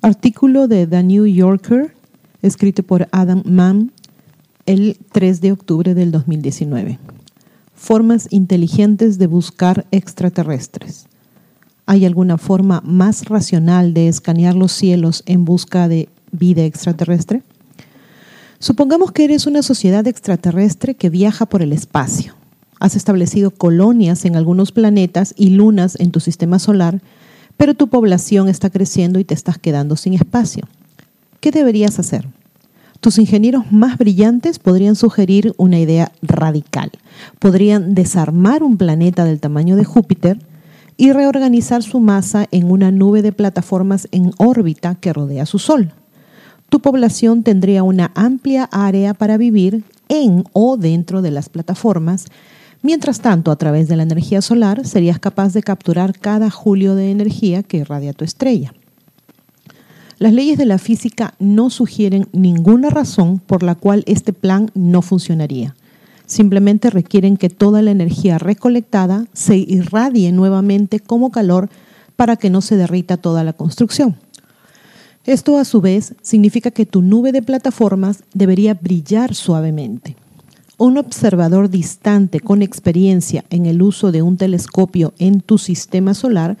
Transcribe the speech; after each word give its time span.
Artículo 0.00 0.68
de 0.68 0.86
The 0.86 1.02
New 1.04 1.26
Yorker, 1.26 1.92
escrito 2.42 2.82
por 2.82 3.08
Adam 3.12 3.42
Mann 3.44 3.92
el 4.66 4.96
3 5.12 5.40
de 5.40 5.52
octubre 5.52 5.94
del 5.94 6.10
2019. 6.10 6.98
Formas 7.78 8.28
inteligentes 8.30 9.18
de 9.18 9.26
buscar 9.26 9.86
extraterrestres. 9.90 11.06
¿Hay 11.86 12.04
alguna 12.04 12.36
forma 12.36 12.82
más 12.84 13.24
racional 13.24 13.94
de 13.94 14.08
escanear 14.08 14.54
los 14.54 14.72
cielos 14.72 15.22
en 15.24 15.46
busca 15.46 15.88
de 15.88 16.10
vida 16.30 16.64
extraterrestre? 16.64 17.42
Supongamos 18.58 19.12
que 19.12 19.24
eres 19.24 19.46
una 19.46 19.62
sociedad 19.62 20.06
extraterrestre 20.06 20.94
que 20.94 21.08
viaja 21.08 21.46
por 21.46 21.62
el 21.62 21.72
espacio. 21.72 22.34
Has 22.78 22.96
establecido 22.96 23.50
colonias 23.50 24.26
en 24.26 24.36
algunos 24.36 24.72
planetas 24.72 25.32
y 25.36 25.50
lunas 25.50 25.96
en 25.98 26.10
tu 26.10 26.20
sistema 26.20 26.58
solar 26.58 27.00
pero 27.58 27.74
tu 27.74 27.88
población 27.88 28.48
está 28.48 28.70
creciendo 28.70 29.18
y 29.18 29.24
te 29.24 29.34
estás 29.34 29.58
quedando 29.58 29.96
sin 29.96 30.14
espacio. 30.14 30.66
¿Qué 31.40 31.50
deberías 31.50 31.98
hacer? 31.98 32.26
Tus 33.00 33.18
ingenieros 33.18 33.70
más 33.70 33.96
brillantes 33.96 34.58
podrían 34.58 34.96
sugerir 34.96 35.54
una 35.56 35.78
idea 35.78 36.12
radical. 36.22 36.90
Podrían 37.38 37.94
desarmar 37.94 38.62
un 38.62 38.76
planeta 38.76 39.24
del 39.24 39.40
tamaño 39.40 39.76
de 39.76 39.84
Júpiter 39.84 40.38
y 40.96 41.12
reorganizar 41.12 41.82
su 41.82 42.00
masa 42.00 42.46
en 42.50 42.70
una 42.70 42.90
nube 42.90 43.22
de 43.22 43.32
plataformas 43.32 44.08
en 44.10 44.32
órbita 44.38 44.96
que 44.96 45.12
rodea 45.12 45.46
su 45.46 45.58
Sol. 45.58 45.92
Tu 46.68 46.80
población 46.80 47.44
tendría 47.44 47.82
una 47.82 48.10
amplia 48.14 48.64
área 48.64 49.14
para 49.14 49.36
vivir 49.36 49.84
en 50.08 50.44
o 50.52 50.76
dentro 50.76 51.22
de 51.22 51.30
las 51.30 51.48
plataformas 51.48 52.26
Mientras 52.82 53.20
tanto, 53.20 53.50
a 53.50 53.56
través 53.56 53.88
de 53.88 53.96
la 53.96 54.04
energía 54.04 54.40
solar 54.40 54.86
serías 54.86 55.18
capaz 55.18 55.52
de 55.52 55.62
capturar 55.62 56.16
cada 56.18 56.48
julio 56.50 56.94
de 56.94 57.10
energía 57.10 57.62
que 57.62 57.78
irradia 57.78 58.12
tu 58.12 58.24
estrella. 58.24 58.72
Las 60.18 60.32
leyes 60.32 60.58
de 60.58 60.66
la 60.66 60.78
física 60.78 61.34
no 61.38 61.70
sugieren 61.70 62.26
ninguna 62.32 62.90
razón 62.90 63.38
por 63.38 63.62
la 63.62 63.76
cual 63.76 64.02
este 64.06 64.32
plan 64.32 64.70
no 64.74 65.00
funcionaría. 65.00 65.76
Simplemente 66.26 66.90
requieren 66.90 67.36
que 67.36 67.48
toda 67.48 67.82
la 67.82 67.92
energía 67.92 68.38
recolectada 68.38 69.26
se 69.32 69.56
irradie 69.56 70.32
nuevamente 70.32 70.98
como 70.98 71.30
calor 71.30 71.70
para 72.16 72.36
que 72.36 72.50
no 72.50 72.62
se 72.62 72.76
derrita 72.76 73.16
toda 73.16 73.44
la 73.44 73.52
construcción. 73.52 74.16
Esto 75.24 75.56
a 75.56 75.64
su 75.64 75.80
vez 75.80 76.14
significa 76.20 76.72
que 76.72 76.84
tu 76.84 77.00
nube 77.00 77.30
de 77.30 77.42
plataformas 77.42 78.24
debería 78.34 78.74
brillar 78.74 79.36
suavemente. 79.36 80.16
Un 80.78 80.98
observador 80.98 81.70
distante 81.70 82.40
con 82.40 82.62
experiencia 82.62 83.44
en 83.50 83.66
el 83.66 83.82
uso 83.82 84.10
de 84.10 84.22
un 84.22 84.36
telescopio 84.36 85.14
en 85.18 85.42
tu 85.42 85.58
sistema 85.58 86.12
solar 86.12 86.56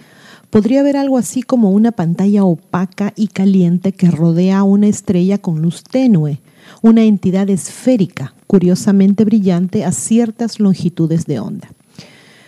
podría 0.50 0.82
ver 0.82 0.96
algo 0.96 1.18
así 1.18 1.42
como 1.42 1.70
una 1.70 1.92
pantalla 1.92 2.44
opaca 2.44 3.12
y 3.16 3.28
caliente 3.28 3.92
que 3.92 4.10
rodea 4.10 4.58
a 4.58 4.62
una 4.62 4.86
estrella 4.86 5.38
con 5.38 5.62
luz 5.62 5.82
tenue, 5.82 6.40
una 6.82 7.04
entidad 7.04 7.48
esférica, 7.50 8.34
curiosamente 8.46 9.24
brillante 9.24 9.84
a 9.84 9.92
ciertas 9.92 10.60
longitudes 10.60 11.26
de 11.26 11.40
onda. 11.40 11.68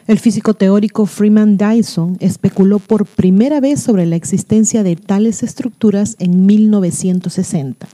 El 0.06 0.18
físico 0.18 0.54
teórico 0.54 1.06
Freeman 1.06 1.56
Dyson 1.56 2.16
especuló 2.20 2.78
por 2.78 3.06
primera 3.06 3.60
vez 3.60 3.80
sobre 3.80 4.06
la 4.06 4.16
existencia 4.16 4.82
de 4.82 4.96
tales 4.96 5.42
estructuras 5.42 6.16
en 6.18 6.46
1960 6.46 7.86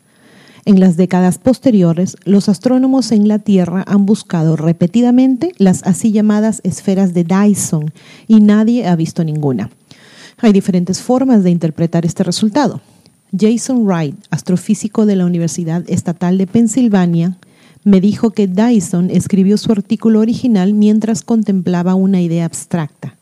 en 0.66 0.80
las 0.80 0.96
décadas 0.96 1.38
posteriores, 1.38 2.16
los 2.24 2.48
astrónomos 2.48 3.12
en 3.12 3.28
la 3.28 3.38
Tierra 3.38 3.84
han 3.86 4.04
buscado 4.04 4.56
repetidamente 4.56 5.52
las 5.58 5.84
así 5.84 6.10
llamadas 6.10 6.60
esferas 6.64 7.14
de 7.14 7.22
Dyson 7.22 7.92
y 8.26 8.40
nadie 8.40 8.88
ha 8.88 8.96
visto 8.96 9.22
ninguna. 9.22 9.70
Hay 10.38 10.52
diferentes 10.52 11.00
formas 11.00 11.42
de 11.42 11.50
interpretar 11.50 12.04
este 12.04 12.22
resultado. 12.22 12.80
Jason 13.36 13.86
Wright, 13.86 14.14
astrofísico 14.30 15.06
de 15.06 15.16
la 15.16 15.26
Universidad 15.26 15.84
Estatal 15.88 16.38
de 16.38 16.46
Pensilvania, 16.46 17.36
me 17.84 18.00
dijo 18.00 18.30
que 18.30 18.46
Dyson 18.46 19.10
escribió 19.10 19.56
su 19.58 19.72
artículo 19.72 20.20
original 20.20 20.74
mientras 20.74 21.22
contemplaba 21.22 21.94
una 21.94 22.20
idea 22.20 22.44
abstracta, 22.44 23.16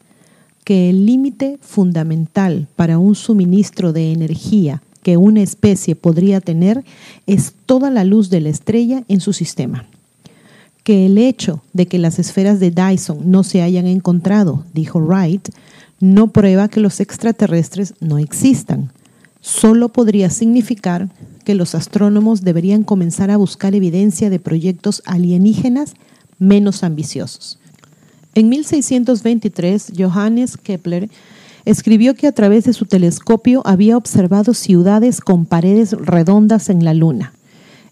que 0.64 0.90
el 0.90 1.06
límite 1.06 1.58
fundamental 1.60 2.66
para 2.74 2.98
un 2.98 3.14
suministro 3.14 3.92
de 3.92 4.12
energía 4.12 4.82
que 5.04 5.18
una 5.18 5.42
especie 5.42 5.94
podría 5.94 6.40
tener 6.40 6.82
es 7.26 7.52
toda 7.66 7.90
la 7.90 8.04
luz 8.04 8.30
de 8.30 8.40
la 8.40 8.48
estrella 8.48 9.04
en 9.06 9.20
su 9.20 9.32
sistema. 9.32 9.84
Que 10.82 11.06
el 11.06 11.18
hecho 11.18 11.62
de 11.72 11.86
que 11.86 11.98
las 11.98 12.18
esferas 12.18 12.58
de 12.58 12.70
Dyson 12.70 13.30
no 13.30 13.44
se 13.44 13.62
hayan 13.62 13.86
encontrado, 13.86 14.64
dijo 14.72 14.98
Wright, 14.98 15.50
no 16.04 16.28
prueba 16.28 16.68
que 16.68 16.80
los 16.80 17.00
extraterrestres 17.00 17.94
no 17.98 18.18
existan. 18.18 18.92
Solo 19.40 19.88
podría 19.88 20.28
significar 20.28 21.08
que 21.46 21.54
los 21.54 21.74
astrónomos 21.74 22.42
deberían 22.42 22.84
comenzar 22.84 23.30
a 23.30 23.38
buscar 23.38 23.74
evidencia 23.74 24.28
de 24.28 24.38
proyectos 24.38 25.02
alienígenas 25.06 25.94
menos 26.38 26.84
ambiciosos. 26.84 27.58
En 28.34 28.50
1623, 28.50 29.94
Johannes 29.96 30.58
Kepler 30.58 31.08
escribió 31.64 32.14
que 32.14 32.26
a 32.26 32.32
través 32.32 32.64
de 32.64 32.74
su 32.74 32.84
telescopio 32.84 33.62
había 33.64 33.96
observado 33.96 34.52
ciudades 34.52 35.22
con 35.22 35.46
paredes 35.46 35.92
redondas 35.92 36.68
en 36.68 36.84
la 36.84 36.92
Luna. 36.92 37.32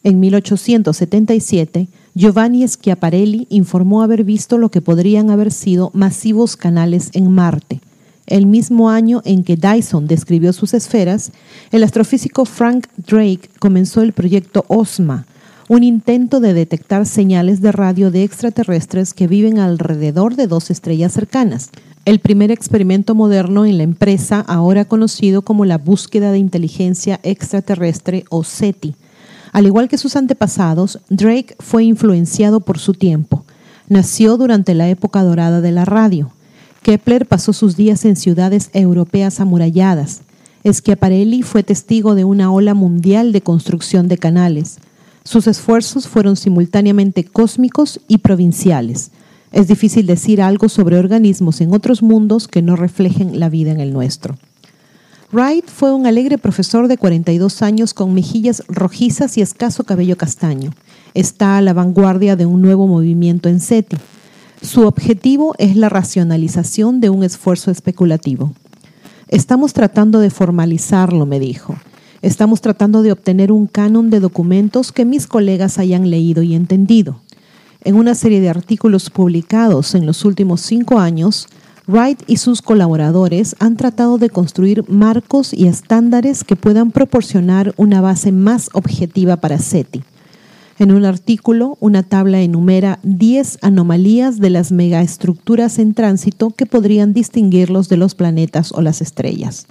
En 0.04 0.20
1877, 0.20 1.88
Giovanni 2.14 2.68
Schiaparelli 2.68 3.46
informó 3.48 4.02
haber 4.02 4.22
visto 4.22 4.58
lo 4.58 4.70
que 4.70 4.82
podrían 4.82 5.30
haber 5.30 5.50
sido 5.50 5.90
masivos 5.94 6.56
canales 6.56 7.08
en 7.14 7.30
Marte. 7.30 7.80
El 8.26 8.46
mismo 8.46 8.90
año 8.90 9.20
en 9.24 9.44
que 9.44 9.56
Dyson 9.56 10.06
describió 10.06 10.52
sus 10.52 10.74
esferas, 10.74 11.32
el 11.70 11.82
astrofísico 11.82 12.44
Frank 12.44 12.86
Drake 12.96 13.50
comenzó 13.58 14.02
el 14.02 14.12
proyecto 14.12 14.64
OSMA, 14.68 15.26
un 15.68 15.82
intento 15.84 16.40
de 16.40 16.54
detectar 16.54 17.06
señales 17.06 17.60
de 17.60 17.72
radio 17.72 18.10
de 18.10 18.24
extraterrestres 18.24 19.14
que 19.14 19.26
viven 19.26 19.58
alrededor 19.58 20.36
de 20.36 20.46
dos 20.46 20.70
estrellas 20.70 21.12
cercanas 21.12 21.70
el 22.04 22.18
primer 22.18 22.50
experimento 22.50 23.14
moderno 23.14 23.64
en 23.64 23.78
la 23.78 23.84
empresa, 23.84 24.40
ahora 24.40 24.84
conocido 24.84 25.42
como 25.42 25.64
la 25.64 25.78
búsqueda 25.78 26.32
de 26.32 26.38
inteligencia 26.38 27.20
extraterrestre 27.22 28.24
o 28.28 28.42
SETI. 28.42 28.96
Al 29.52 29.66
igual 29.66 29.88
que 29.88 29.98
sus 29.98 30.16
antepasados, 30.16 30.98
Drake 31.10 31.54
fue 31.60 31.84
influenciado 31.84 32.60
por 32.60 32.78
su 32.78 32.94
tiempo. 32.94 33.44
Nació 33.88 34.36
durante 34.36 34.74
la 34.74 34.88
época 34.88 35.22
dorada 35.22 35.60
de 35.60 35.70
la 35.70 35.84
radio. 35.84 36.32
Kepler 36.82 37.26
pasó 37.26 37.52
sus 37.52 37.76
días 37.76 38.04
en 38.04 38.16
ciudades 38.16 38.70
europeas 38.72 39.38
amuralladas. 39.38 40.22
Schiaparelli 40.64 41.42
fue 41.42 41.62
testigo 41.62 42.16
de 42.16 42.24
una 42.24 42.52
ola 42.52 42.74
mundial 42.74 43.32
de 43.32 43.40
construcción 43.40 44.08
de 44.08 44.18
canales. 44.18 44.78
Sus 45.22 45.46
esfuerzos 45.46 46.08
fueron 46.08 46.34
simultáneamente 46.34 47.24
cósmicos 47.24 48.00
y 48.08 48.18
provinciales. 48.18 49.12
Es 49.52 49.68
difícil 49.68 50.06
decir 50.06 50.42
algo 50.42 50.68
sobre 50.68 50.98
organismos 50.98 51.60
en 51.60 51.72
otros 51.72 52.02
mundos 52.02 52.48
que 52.48 52.62
no 52.62 52.74
reflejen 52.74 53.38
la 53.38 53.48
vida 53.48 53.70
en 53.70 53.78
el 53.78 53.92
nuestro. 53.92 54.36
Wright 55.30 55.66
fue 55.68 55.92
un 55.94 56.06
alegre 56.06 56.36
profesor 56.36 56.88
de 56.88 56.98
42 56.98 57.62
años 57.62 57.94
con 57.94 58.12
mejillas 58.12 58.62
rojizas 58.68 59.38
y 59.38 59.40
escaso 59.40 59.84
cabello 59.84 60.16
castaño. 60.16 60.72
Está 61.14 61.58
a 61.58 61.62
la 61.62 61.74
vanguardia 61.74 62.34
de 62.34 62.46
un 62.46 62.60
nuevo 62.60 62.88
movimiento 62.88 63.48
en 63.48 63.60
SETI. 63.60 63.96
Su 64.62 64.86
objetivo 64.86 65.56
es 65.58 65.74
la 65.74 65.88
racionalización 65.88 67.00
de 67.00 67.10
un 67.10 67.24
esfuerzo 67.24 67.72
especulativo. 67.72 68.52
Estamos 69.26 69.72
tratando 69.72 70.20
de 70.20 70.30
formalizarlo, 70.30 71.26
me 71.26 71.40
dijo. 71.40 71.74
Estamos 72.22 72.60
tratando 72.60 73.02
de 73.02 73.10
obtener 73.10 73.50
un 73.50 73.66
canon 73.66 74.08
de 74.08 74.20
documentos 74.20 74.92
que 74.92 75.04
mis 75.04 75.26
colegas 75.26 75.80
hayan 75.80 76.10
leído 76.10 76.44
y 76.44 76.54
entendido. 76.54 77.20
En 77.82 77.96
una 77.96 78.14
serie 78.14 78.40
de 78.40 78.50
artículos 78.50 79.10
publicados 79.10 79.96
en 79.96 80.06
los 80.06 80.24
últimos 80.24 80.60
cinco 80.60 81.00
años, 81.00 81.48
Wright 81.88 82.22
y 82.28 82.36
sus 82.36 82.62
colaboradores 82.62 83.56
han 83.58 83.76
tratado 83.76 84.16
de 84.16 84.30
construir 84.30 84.88
marcos 84.88 85.52
y 85.52 85.66
estándares 85.66 86.44
que 86.44 86.54
puedan 86.54 86.92
proporcionar 86.92 87.74
una 87.76 88.00
base 88.00 88.30
más 88.30 88.70
objetiva 88.74 89.38
para 89.38 89.58
SETI. 89.58 90.04
En 90.82 90.90
un 90.90 91.04
artículo, 91.04 91.78
una 91.78 92.02
tabla 92.02 92.40
enumera 92.40 92.98
10 93.04 93.58
anomalías 93.62 94.40
de 94.40 94.50
las 94.50 94.72
megaestructuras 94.72 95.78
en 95.78 95.94
tránsito 95.94 96.50
que 96.50 96.66
podrían 96.66 97.12
distinguirlos 97.12 97.88
de 97.88 97.96
los 97.96 98.16
planetas 98.16 98.72
o 98.72 98.82
las 98.82 99.00
estrellas. 99.00 99.68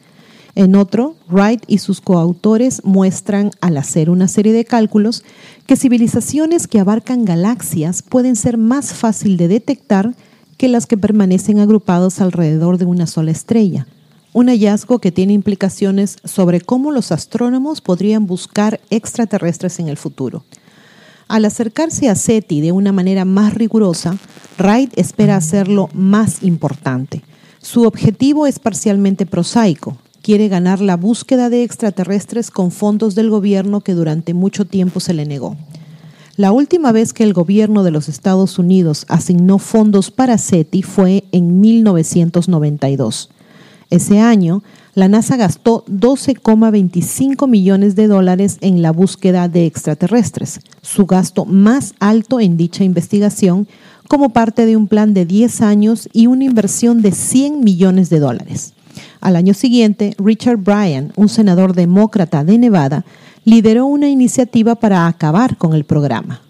En 0.55 0.73
otro, 0.73 1.15
Wright 1.29 1.65
y 1.67 1.79
sus 1.79 1.99
coautores 1.99 2.85
muestran, 2.85 3.51
al 3.59 3.75
hacer 3.75 4.09
una 4.09 4.29
serie 4.29 4.53
de 4.53 4.63
cálculos, 4.63 5.25
que 5.65 5.75
civilizaciones 5.75 6.65
que 6.65 6.79
abarcan 6.79 7.25
galaxias 7.25 8.03
pueden 8.03 8.37
ser 8.37 8.57
más 8.57 8.93
fácil 8.93 9.35
de 9.35 9.49
detectar 9.49 10.15
que 10.55 10.69
las 10.69 10.87
que 10.87 10.95
permanecen 10.95 11.59
agrupados 11.59 12.21
alrededor 12.21 12.77
de 12.77 12.85
una 12.85 13.05
sola 13.05 13.31
estrella. 13.31 13.85
Un 14.31 14.47
hallazgo 14.47 14.99
que 14.99 15.11
tiene 15.11 15.33
implicaciones 15.33 16.19
sobre 16.23 16.61
cómo 16.61 16.89
los 16.89 17.11
astrónomos 17.11 17.81
podrían 17.81 18.27
buscar 18.27 18.79
extraterrestres 18.89 19.77
en 19.81 19.89
el 19.89 19.97
futuro. 19.97 20.45
Al 21.31 21.45
acercarse 21.45 22.09
a 22.09 22.15
SETI 22.15 22.59
de 22.59 22.73
una 22.73 22.91
manera 22.91 23.23
más 23.23 23.53
rigurosa, 23.53 24.17
Wright 24.59 24.91
espera 24.97 25.37
hacerlo 25.37 25.89
más 25.93 26.43
importante. 26.43 27.21
Su 27.61 27.83
objetivo 27.83 28.47
es 28.47 28.59
parcialmente 28.59 29.25
prosaico. 29.25 29.95
Quiere 30.21 30.49
ganar 30.49 30.81
la 30.81 30.97
búsqueda 30.97 31.49
de 31.49 31.63
extraterrestres 31.63 32.51
con 32.51 32.69
fondos 32.69 33.15
del 33.15 33.29
gobierno 33.29 33.79
que 33.79 33.93
durante 33.93 34.33
mucho 34.33 34.65
tiempo 34.65 34.99
se 34.99 35.13
le 35.13 35.25
negó. 35.25 35.55
La 36.35 36.51
última 36.51 36.91
vez 36.91 37.13
que 37.13 37.23
el 37.23 37.31
gobierno 37.31 37.83
de 37.83 37.91
los 37.91 38.09
Estados 38.09 38.59
Unidos 38.59 39.05
asignó 39.07 39.57
fondos 39.57 40.11
para 40.11 40.37
SETI 40.37 40.83
fue 40.83 41.23
en 41.31 41.61
1992. 41.61 43.29
Ese 43.89 44.19
año, 44.19 44.63
la 44.93 45.07
NASA 45.07 45.37
gastó 45.37 45.85
12,25 45.85 47.47
millones 47.47 47.95
de 47.95 48.07
dólares 48.07 48.57
en 48.61 48.81
la 48.81 48.91
búsqueda 48.91 49.47
de 49.47 49.65
extraterrestres, 49.65 50.59
su 50.81 51.05
gasto 51.05 51.45
más 51.45 51.93
alto 51.99 52.39
en 52.41 52.57
dicha 52.57 52.83
investigación, 52.83 53.67
como 54.09 54.31
parte 54.31 54.65
de 54.65 54.75
un 54.75 54.87
plan 54.87 55.13
de 55.13 55.25
10 55.25 55.61
años 55.61 56.09
y 56.11 56.27
una 56.27 56.43
inversión 56.43 57.01
de 57.01 57.13
100 57.13 57.63
millones 57.63 58.09
de 58.09 58.19
dólares. 58.19 58.73
Al 59.21 59.37
año 59.37 59.53
siguiente, 59.53 60.13
Richard 60.17 60.57
Bryan, 60.57 61.13
un 61.15 61.29
senador 61.29 61.73
demócrata 61.73 62.43
de 62.43 62.57
Nevada, 62.57 63.05
lideró 63.45 63.85
una 63.85 64.09
iniciativa 64.09 64.75
para 64.75 65.07
acabar 65.07 65.55
con 65.55 65.73
el 65.73 65.85
programa. 65.85 66.41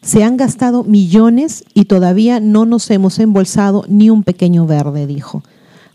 Se 0.00 0.22
han 0.22 0.36
gastado 0.36 0.84
millones 0.84 1.64
y 1.74 1.86
todavía 1.86 2.38
no 2.38 2.64
nos 2.64 2.88
hemos 2.92 3.18
embolsado 3.18 3.84
ni 3.88 4.10
un 4.10 4.22
pequeño 4.22 4.64
verde, 4.66 5.08
dijo. 5.08 5.42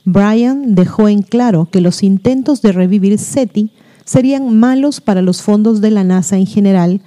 Bryan 0.06 0.76
dejó 0.76 1.08
en 1.08 1.22
claro 1.22 1.70
que 1.72 1.82
los 1.82 2.04
intentos 2.04 2.62
de 2.62 2.72
revivir 2.72 3.18
SETI 3.18 3.72
serían 4.06 4.58
malos 4.60 5.02
para 5.02 5.22
los 5.22 5.42
fondos 5.42 5.80
de 5.82 5.92
la 5.92 6.04
NASA 6.04 6.38
en 6.38 6.46
general 6.46 7.02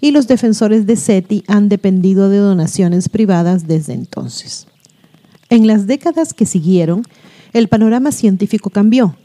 y 0.00 0.10
los 0.10 0.26
defensores 0.26 0.86
de 0.86 0.96
SETI 0.96 1.44
han 1.46 1.68
dependido 1.68 2.28
de 2.28 2.38
donaciones 2.38 3.08
privadas 3.08 3.66
desde 3.66 3.92
entonces. 3.92 4.66
En 5.48 5.66
las 5.66 5.86
décadas 5.86 6.32
que 6.32 6.46
siguieron, 6.46 7.02
el 7.52 7.68
panorama 7.68 8.12
científico 8.12 8.70
cambió. 8.70 9.16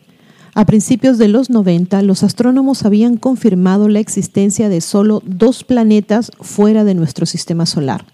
A 0.53 0.65
principios 0.65 1.17
de 1.17 1.27
los 1.27 1.49
90, 1.49 2.01
los 2.01 2.23
astrónomos 2.23 2.85
habían 2.85 3.17
confirmado 3.17 3.89
la 3.89 3.99
existencia 3.99 4.69
de 4.69 4.81
solo 4.81 5.21
dos 5.25 5.63
planetas 5.63 6.31
fuera 6.39 6.83
de 6.83 6.95
nuestro 6.95 7.25
sistema 7.25 7.65
solar. 7.65 8.05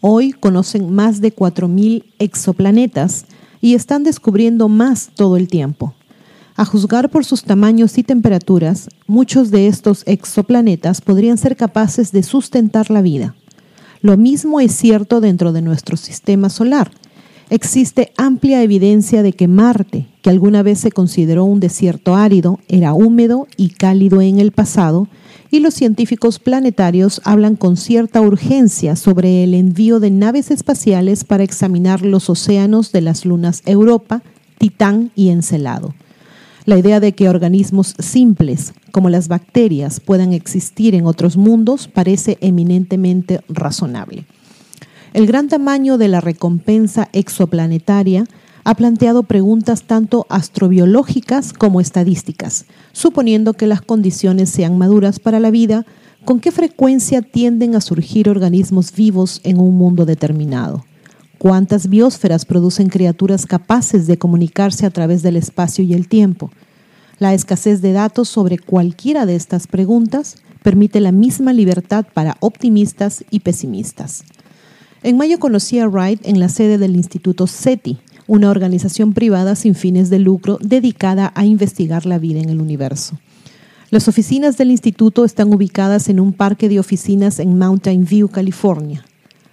Hoy 0.00 0.32
conocen 0.32 0.92
más 0.92 1.20
de 1.20 1.34
4.000 1.34 2.04
exoplanetas, 2.18 3.26
y 3.62 3.74
están 3.74 4.02
descubriendo 4.02 4.68
más 4.68 5.10
todo 5.14 5.38
el 5.38 5.48
tiempo. 5.48 5.94
A 6.54 6.66
juzgar 6.66 7.08
por 7.08 7.24
sus 7.24 7.44
tamaños 7.44 7.96
y 7.96 8.02
temperaturas, 8.02 8.90
muchos 9.06 9.50
de 9.50 9.68
estos 9.68 10.02
exoplanetas 10.06 11.00
podrían 11.00 11.38
ser 11.38 11.56
capaces 11.56 12.12
de 12.12 12.22
sustentar 12.22 12.90
la 12.90 13.00
vida. 13.00 13.34
Lo 14.02 14.18
mismo 14.18 14.60
es 14.60 14.72
cierto 14.72 15.22
dentro 15.22 15.52
de 15.52 15.62
nuestro 15.62 15.96
sistema 15.96 16.50
solar. 16.50 16.90
Existe 17.48 18.12
amplia 18.18 18.62
evidencia 18.62 19.22
de 19.22 19.32
que 19.32 19.48
Marte, 19.48 20.08
que 20.20 20.30
alguna 20.30 20.62
vez 20.62 20.80
se 20.80 20.90
consideró 20.90 21.44
un 21.44 21.60
desierto 21.60 22.16
árido, 22.16 22.58
era 22.68 22.92
húmedo 22.92 23.46
y 23.56 23.70
cálido 23.70 24.20
en 24.20 24.40
el 24.40 24.52
pasado 24.52 25.08
y 25.52 25.60
los 25.60 25.74
científicos 25.74 26.38
planetarios 26.38 27.20
hablan 27.24 27.56
con 27.56 27.76
cierta 27.76 28.22
urgencia 28.22 28.96
sobre 28.96 29.44
el 29.44 29.52
envío 29.52 30.00
de 30.00 30.10
naves 30.10 30.50
espaciales 30.50 31.24
para 31.24 31.44
examinar 31.44 32.00
los 32.00 32.30
océanos 32.30 32.90
de 32.90 33.02
las 33.02 33.26
lunas 33.26 33.62
Europa, 33.66 34.22
Titán 34.56 35.10
y 35.14 35.28
Encelado. 35.28 35.94
La 36.64 36.78
idea 36.78 37.00
de 37.00 37.12
que 37.12 37.28
organismos 37.28 37.94
simples, 37.98 38.72
como 38.92 39.10
las 39.10 39.28
bacterias, 39.28 40.00
puedan 40.00 40.32
existir 40.32 40.94
en 40.94 41.04
otros 41.04 41.36
mundos 41.36 41.86
parece 41.86 42.38
eminentemente 42.40 43.42
razonable. 43.50 44.24
El 45.12 45.26
gran 45.26 45.48
tamaño 45.48 45.98
de 45.98 46.08
la 46.08 46.22
recompensa 46.22 47.10
exoplanetaria 47.12 48.24
ha 48.64 48.74
planteado 48.74 49.24
preguntas 49.24 49.82
tanto 49.82 50.26
astrobiológicas 50.28 51.52
como 51.52 51.80
estadísticas, 51.80 52.66
suponiendo 52.92 53.54
que 53.54 53.66
las 53.66 53.82
condiciones 53.82 54.50
sean 54.50 54.78
maduras 54.78 55.18
para 55.18 55.40
la 55.40 55.50
vida, 55.50 55.84
¿con 56.24 56.38
qué 56.38 56.52
frecuencia 56.52 57.22
tienden 57.22 57.74
a 57.74 57.80
surgir 57.80 58.28
organismos 58.28 58.92
vivos 58.94 59.40
en 59.44 59.58
un 59.58 59.76
mundo 59.76 60.06
determinado? 60.06 60.84
¿Cuántas 61.38 61.88
biosferas 61.88 62.44
producen 62.44 62.88
criaturas 62.88 63.46
capaces 63.46 64.06
de 64.06 64.16
comunicarse 64.16 64.86
a 64.86 64.90
través 64.90 65.22
del 65.22 65.36
espacio 65.36 65.82
y 65.82 65.92
el 65.92 66.06
tiempo? 66.06 66.52
La 67.18 67.34
escasez 67.34 67.82
de 67.82 67.92
datos 67.92 68.28
sobre 68.28 68.58
cualquiera 68.58 69.26
de 69.26 69.34
estas 69.34 69.66
preguntas 69.66 70.36
permite 70.62 71.00
la 71.00 71.10
misma 71.10 71.52
libertad 71.52 72.06
para 72.14 72.36
optimistas 72.38 73.24
y 73.30 73.40
pesimistas. 73.40 74.22
En 75.02 75.16
mayo 75.16 75.40
conocí 75.40 75.80
a 75.80 75.88
Wright 75.88 76.24
en 76.24 76.38
la 76.38 76.48
sede 76.48 76.78
del 76.78 76.94
Instituto 76.94 77.48
SETI, 77.48 77.98
una 78.26 78.50
organización 78.50 79.12
privada 79.12 79.54
sin 79.54 79.74
fines 79.74 80.10
de 80.10 80.18
lucro 80.18 80.58
dedicada 80.60 81.32
a 81.34 81.44
investigar 81.44 82.06
la 82.06 82.18
vida 82.18 82.40
en 82.40 82.48
el 82.48 82.60
universo. 82.60 83.18
Las 83.90 84.08
oficinas 84.08 84.56
del 84.56 84.70
instituto 84.70 85.24
están 85.24 85.52
ubicadas 85.52 86.08
en 86.08 86.18
un 86.18 86.32
parque 86.32 86.68
de 86.68 86.80
oficinas 86.80 87.38
en 87.38 87.58
Mountain 87.58 88.04
View, 88.04 88.28
California. 88.28 89.04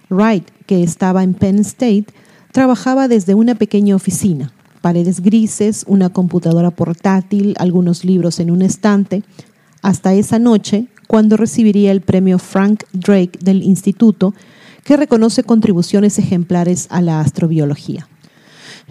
Wright, 0.08 0.48
que 0.66 0.82
estaba 0.82 1.22
en 1.22 1.34
Penn 1.34 1.58
State, 1.58 2.06
trabajaba 2.52 3.06
desde 3.06 3.34
una 3.34 3.54
pequeña 3.54 3.94
oficina, 3.94 4.52
paredes 4.80 5.20
grises, 5.20 5.84
una 5.86 6.08
computadora 6.08 6.70
portátil, 6.70 7.54
algunos 7.58 8.04
libros 8.04 8.40
en 8.40 8.50
un 8.50 8.62
estante, 8.62 9.22
hasta 9.82 10.14
esa 10.14 10.38
noche, 10.38 10.86
cuando 11.06 11.36
recibiría 11.36 11.92
el 11.92 12.00
premio 12.00 12.38
Frank 12.38 12.84
Drake 12.92 13.38
del 13.40 13.62
instituto, 13.62 14.34
que 14.84 14.96
reconoce 14.96 15.42
contribuciones 15.42 16.18
ejemplares 16.18 16.86
a 16.90 17.02
la 17.02 17.20
astrobiología. 17.20 18.08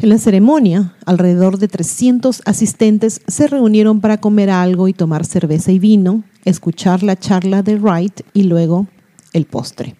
En 0.01 0.07
la 0.07 0.17
ceremonia, 0.17 0.93
alrededor 1.05 1.57
de 1.57 1.67
300 1.67 2.43
asistentes 2.45 3.19
se 3.27 3.47
reunieron 3.47 3.99
para 3.99 4.17
comer 4.17 4.49
algo 4.49 4.87
y 4.87 4.93
tomar 4.93 5.25
cerveza 5.25 5.73
y 5.73 5.79
vino, 5.79 6.23
escuchar 6.45 7.03
la 7.03 7.19
charla 7.19 7.63
de 7.63 7.75
Wright 7.75 8.21
y 8.33 8.43
luego 8.43 8.87
el 9.33 9.43
postre. 9.43 9.97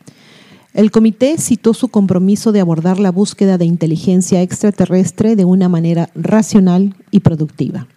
El 0.74 0.90
comité 0.90 1.38
citó 1.38 1.74
su 1.74 1.90
compromiso 1.90 2.54
de 2.54 2.62
abordar 2.62 2.98
la 2.98 3.12
búsqueda 3.12 3.58
de 3.58 3.66
inteligencia 3.66 4.42
extraterrestre 4.42 5.36
de 5.36 5.44
una 5.44 5.68
manera 5.68 6.10
racional 6.16 6.96
y 7.12 7.20
productiva. 7.20 7.90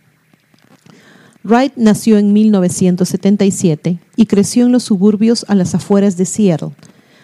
Wright 1.45 1.75
nació 1.77 2.19
en 2.19 2.33
1977 2.33 4.01
y 4.17 4.27
creció 4.27 4.67
en 4.67 4.73
los 4.73 4.83
suburbios 4.83 5.47
a 5.49 5.55
las 5.55 5.77
afueras 5.77 6.17
de 6.17 6.25
Seattle. 6.25 6.71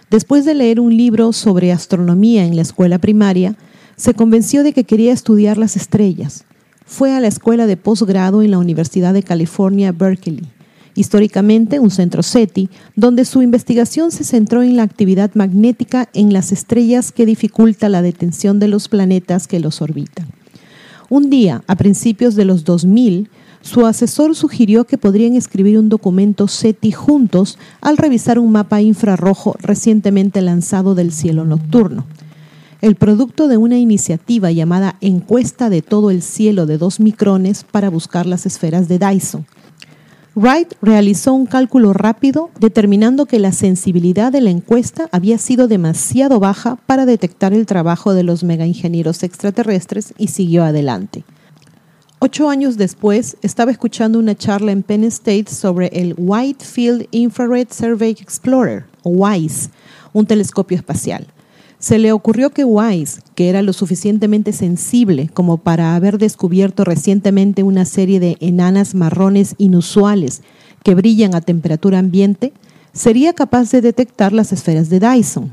Después 0.08 0.44
de 0.44 0.54
leer 0.54 0.78
un 0.78 0.97
libro 0.97 1.32
sobre 1.32 1.73
astronomía 1.73 2.44
en 2.44 2.54
la 2.54 2.62
escuela 2.62 2.99
primaria, 2.99 3.56
se 3.98 4.14
convenció 4.14 4.62
de 4.62 4.72
que 4.72 4.84
quería 4.84 5.12
estudiar 5.12 5.58
las 5.58 5.76
estrellas. 5.76 6.44
Fue 6.86 7.14
a 7.14 7.20
la 7.20 7.26
escuela 7.26 7.66
de 7.66 7.76
posgrado 7.76 8.42
en 8.42 8.52
la 8.52 8.58
Universidad 8.58 9.12
de 9.12 9.24
California, 9.24 9.90
Berkeley, 9.92 10.46
históricamente 10.94 11.80
un 11.80 11.90
centro 11.90 12.22
SETI, 12.22 12.70
donde 12.94 13.24
su 13.24 13.42
investigación 13.42 14.12
se 14.12 14.22
centró 14.22 14.62
en 14.62 14.76
la 14.76 14.84
actividad 14.84 15.34
magnética 15.34 16.08
en 16.14 16.32
las 16.32 16.52
estrellas 16.52 17.10
que 17.10 17.26
dificulta 17.26 17.88
la 17.88 18.00
detención 18.00 18.60
de 18.60 18.68
los 18.68 18.88
planetas 18.88 19.48
que 19.48 19.58
los 19.58 19.82
orbitan. 19.82 20.28
Un 21.10 21.28
día, 21.28 21.64
a 21.66 21.74
principios 21.74 22.36
de 22.36 22.44
los 22.44 22.64
2000, 22.64 23.28
su 23.62 23.84
asesor 23.84 24.36
sugirió 24.36 24.84
que 24.84 24.96
podrían 24.96 25.34
escribir 25.34 25.76
un 25.76 25.88
documento 25.88 26.46
SETI 26.46 26.92
juntos 26.92 27.58
al 27.80 27.96
revisar 27.96 28.38
un 28.38 28.52
mapa 28.52 28.80
infrarrojo 28.80 29.56
recientemente 29.60 30.40
lanzado 30.40 30.94
del 30.94 31.12
cielo 31.12 31.44
nocturno 31.44 32.06
el 32.80 32.94
producto 32.94 33.49
de 33.49 33.56
una 33.56 33.76
iniciativa 33.76 34.52
llamada 34.52 34.97
Encuesta 35.00 35.68
de 35.68 35.82
todo 35.82 36.11
el 36.11 36.23
cielo 36.23 36.64
de 36.64 36.78
dos 36.78 37.00
micrones 37.00 37.64
para 37.64 37.90
buscar 37.90 38.26
las 38.26 38.47
esferas 38.47 38.87
de 38.87 38.99
Dyson. 39.00 39.47
Wright 40.37 40.75
realizó 40.80 41.32
un 41.32 41.47
cálculo 41.47 41.92
rápido 41.92 42.50
determinando 42.61 43.26
que 43.26 43.40
la 43.40 43.50
sensibilidad 43.50 44.30
de 44.30 44.40
la 44.40 44.50
encuesta 44.50 45.08
había 45.11 45.38
sido 45.38 45.66
demasiado 45.66 46.38
baja 46.38 46.76
para 46.87 47.06
detectar 47.06 47.52
el 47.52 47.66
trabajo 47.66 48.14
de 48.14 48.23
los 48.23 48.44
megaingenieros 48.44 49.25
extraterrestres 49.25 50.14
y 50.16 50.28
siguió 50.28 50.62
adelante. 50.62 51.25
Ocho 52.20 52.49
años 52.49 52.76
después, 52.76 53.37
estaba 53.42 53.73
escuchando 53.73 54.20
una 54.20 54.37
charla 54.37 54.70
en 54.70 54.85
Penn 54.85 55.04
State 55.04 55.47
sobre 55.49 55.88
el 55.88 56.14
Wide 56.16 56.64
Field 56.64 57.08
Infrared 57.11 57.68
Survey 57.73 58.11
Explorer, 58.11 58.85
o 59.02 59.11
WISE, 59.11 59.70
un 60.12 60.26
telescopio 60.26 60.76
espacial 60.76 61.26
se 61.78 61.99
le 61.99 62.12
ocurrió 62.12 62.50
que 62.50 62.64
Wise, 62.64 63.20
que 63.35 63.49
era 63.49 63.62
lo 63.62 63.73
suficientemente 63.73 64.52
sensible 64.52 65.30
como 65.32 65.58
para 65.58 65.94
haber 65.94 66.18
descubierto 66.18 66.85
recientemente 66.85 67.62
una 67.62 67.85
serie 67.85 68.18
de 68.18 68.37
enanas 68.40 68.94
marrones 68.94 69.54
inusuales 69.58 70.42
que 70.82 70.94
brillan 70.94 71.35
a 71.35 71.40
temperatura 71.40 71.99
ambiente, 71.99 72.52
sería 72.92 73.32
capaz 73.32 73.70
de 73.70 73.80
detectar 73.80 74.32
las 74.32 74.52
esferas 74.52 74.90
de 74.90 75.00
Dyson. 75.00 75.52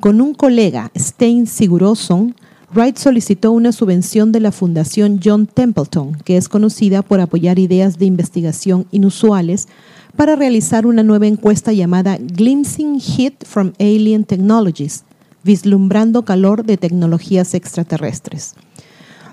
Con 0.00 0.22
un 0.22 0.32
colega, 0.32 0.90
Stein 0.96 1.46
Siguroson, 1.46 2.34
Wright 2.72 2.96
solicitó 2.96 3.52
una 3.52 3.72
subvención 3.72 4.32
de 4.32 4.40
la 4.40 4.52
Fundación 4.52 5.20
John 5.22 5.46
Templeton, 5.46 6.14
que 6.24 6.36
es 6.36 6.48
conocida 6.48 7.02
por 7.02 7.20
apoyar 7.20 7.58
ideas 7.58 7.98
de 7.98 8.06
investigación 8.06 8.86
inusuales, 8.92 9.68
para 10.16 10.36
realizar 10.36 10.86
una 10.86 11.02
nueva 11.02 11.26
encuesta 11.26 11.72
llamada 11.72 12.16
Glimpsing 12.16 13.00
Heat 13.00 13.44
from 13.44 13.72
Alien 13.78 14.24
Technologies, 14.24 15.04
vislumbrando 15.42 16.24
calor 16.24 16.64
de 16.64 16.76
tecnologías 16.76 17.54
extraterrestres. 17.54 18.54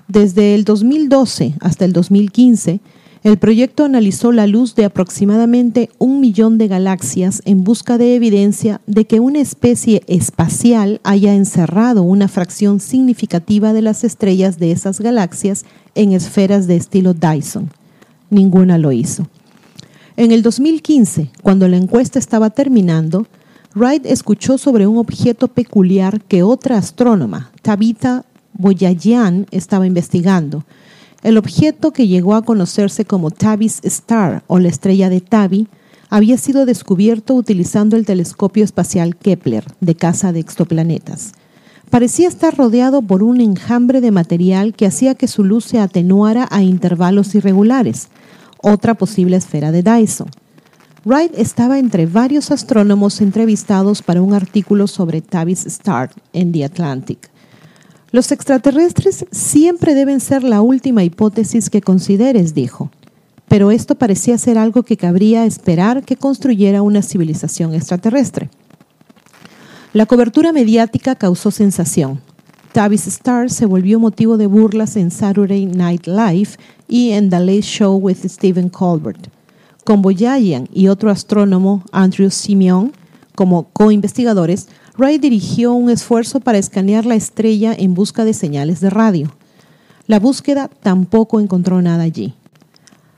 Desde 0.08 0.54
el 0.54 0.64
2012 0.64 1.54
hasta 1.60 1.84
el 1.84 1.92
2015, 1.92 2.80
el 3.24 3.36
proyecto 3.36 3.84
analizó 3.84 4.30
la 4.30 4.46
luz 4.46 4.74
de 4.74 4.84
aproximadamente 4.84 5.90
un 5.98 6.20
millón 6.20 6.56
de 6.56 6.68
galaxias 6.68 7.42
en 7.44 7.64
busca 7.64 7.98
de 7.98 8.14
evidencia 8.14 8.80
de 8.86 9.06
que 9.06 9.18
una 9.18 9.40
especie 9.40 10.02
espacial 10.06 11.00
haya 11.02 11.34
encerrado 11.34 12.02
una 12.02 12.28
fracción 12.28 12.78
significativa 12.78 13.72
de 13.72 13.82
las 13.82 14.04
estrellas 14.04 14.58
de 14.58 14.70
esas 14.70 15.00
galaxias 15.00 15.64
en 15.94 16.12
esferas 16.12 16.66
de 16.68 16.76
estilo 16.76 17.12
Dyson. 17.12 17.70
Ninguna 18.30 18.78
lo 18.78 18.92
hizo. 18.92 19.26
En 20.16 20.32
el 20.32 20.42
2015, 20.42 21.30
cuando 21.42 21.68
la 21.68 21.76
encuesta 21.76 22.18
estaba 22.18 22.50
terminando, 22.50 23.26
Wright 23.78 24.04
escuchó 24.06 24.58
sobre 24.58 24.88
un 24.88 24.98
objeto 24.98 25.46
peculiar 25.46 26.20
que 26.22 26.42
otra 26.42 26.78
astrónoma, 26.78 27.52
Tabitha 27.62 28.24
Boyajian 28.54 29.46
estaba 29.52 29.86
investigando. 29.86 30.64
El 31.22 31.38
objeto 31.38 31.92
que 31.92 32.08
llegó 32.08 32.34
a 32.34 32.42
conocerse 32.42 33.04
como 33.04 33.30
Tabby's 33.30 33.80
Star 33.84 34.42
o 34.48 34.58
la 34.58 34.68
estrella 34.68 35.08
de 35.08 35.20
Tabby 35.20 35.68
había 36.10 36.38
sido 36.38 36.66
descubierto 36.66 37.34
utilizando 37.34 37.96
el 37.96 38.04
telescopio 38.04 38.64
espacial 38.64 39.16
Kepler 39.16 39.64
de 39.80 39.94
caza 39.94 40.32
de 40.32 40.40
exoplanetas. 40.40 41.32
Parecía 41.90 42.28
estar 42.28 42.56
rodeado 42.56 43.00
por 43.00 43.22
un 43.22 43.40
enjambre 43.40 44.00
de 44.00 44.10
material 44.10 44.74
que 44.74 44.86
hacía 44.86 45.14
que 45.14 45.28
su 45.28 45.44
luz 45.44 45.64
se 45.64 45.78
atenuara 45.78 46.48
a 46.50 46.62
intervalos 46.62 47.34
irregulares, 47.34 48.08
otra 48.60 48.94
posible 48.94 49.36
esfera 49.36 49.70
de 49.70 49.82
Dyson. 49.82 50.28
Wright 51.08 51.32
estaba 51.38 51.78
entre 51.78 52.04
varios 52.04 52.50
astrónomos 52.50 53.22
entrevistados 53.22 54.02
para 54.02 54.20
un 54.20 54.34
artículo 54.34 54.86
sobre 54.86 55.22
Tabby's 55.22 55.64
Star 55.64 56.10
en 56.34 56.52
The 56.52 56.66
Atlantic. 56.66 57.30
Los 58.10 58.30
extraterrestres 58.30 59.24
siempre 59.30 59.94
deben 59.94 60.20
ser 60.20 60.44
la 60.44 60.60
última 60.60 61.04
hipótesis 61.04 61.70
que 61.70 61.80
consideres, 61.80 62.52
dijo. 62.52 62.90
Pero 63.48 63.70
esto 63.70 63.94
parecía 63.94 64.36
ser 64.36 64.58
algo 64.58 64.82
que 64.82 64.98
cabría 64.98 65.46
esperar 65.46 66.04
que 66.04 66.16
construyera 66.16 66.82
una 66.82 67.00
civilización 67.00 67.72
extraterrestre. 67.72 68.50
La 69.94 70.04
cobertura 70.04 70.52
mediática 70.52 71.14
causó 71.14 71.50
sensación. 71.50 72.20
Tabby's 72.72 73.06
Star 73.06 73.48
se 73.48 73.64
volvió 73.64 73.98
motivo 73.98 74.36
de 74.36 74.46
burlas 74.46 74.94
en 74.94 75.10
Saturday 75.10 75.64
Night 75.64 76.06
Live 76.06 76.50
y 76.86 77.12
en 77.12 77.30
The 77.30 77.40
Late 77.40 77.62
Show 77.62 77.96
with 77.96 78.18
Stephen 78.26 78.68
Colbert. 78.68 79.37
Con 79.88 80.02
Boyajian 80.02 80.68
y 80.70 80.88
otro 80.88 81.10
astrónomo, 81.10 81.82
Andrew 81.92 82.30
Simeon, 82.30 82.92
como 83.34 83.70
co-investigadores, 83.72 84.68
Wright 84.98 85.18
dirigió 85.18 85.72
un 85.72 85.88
esfuerzo 85.88 86.40
para 86.40 86.58
escanear 86.58 87.06
la 87.06 87.14
estrella 87.14 87.72
en 87.72 87.94
busca 87.94 88.26
de 88.26 88.34
señales 88.34 88.80
de 88.80 88.90
radio. 88.90 89.32
La 90.06 90.20
búsqueda 90.20 90.68
tampoco 90.82 91.40
encontró 91.40 91.80
nada 91.80 92.02
allí. 92.02 92.34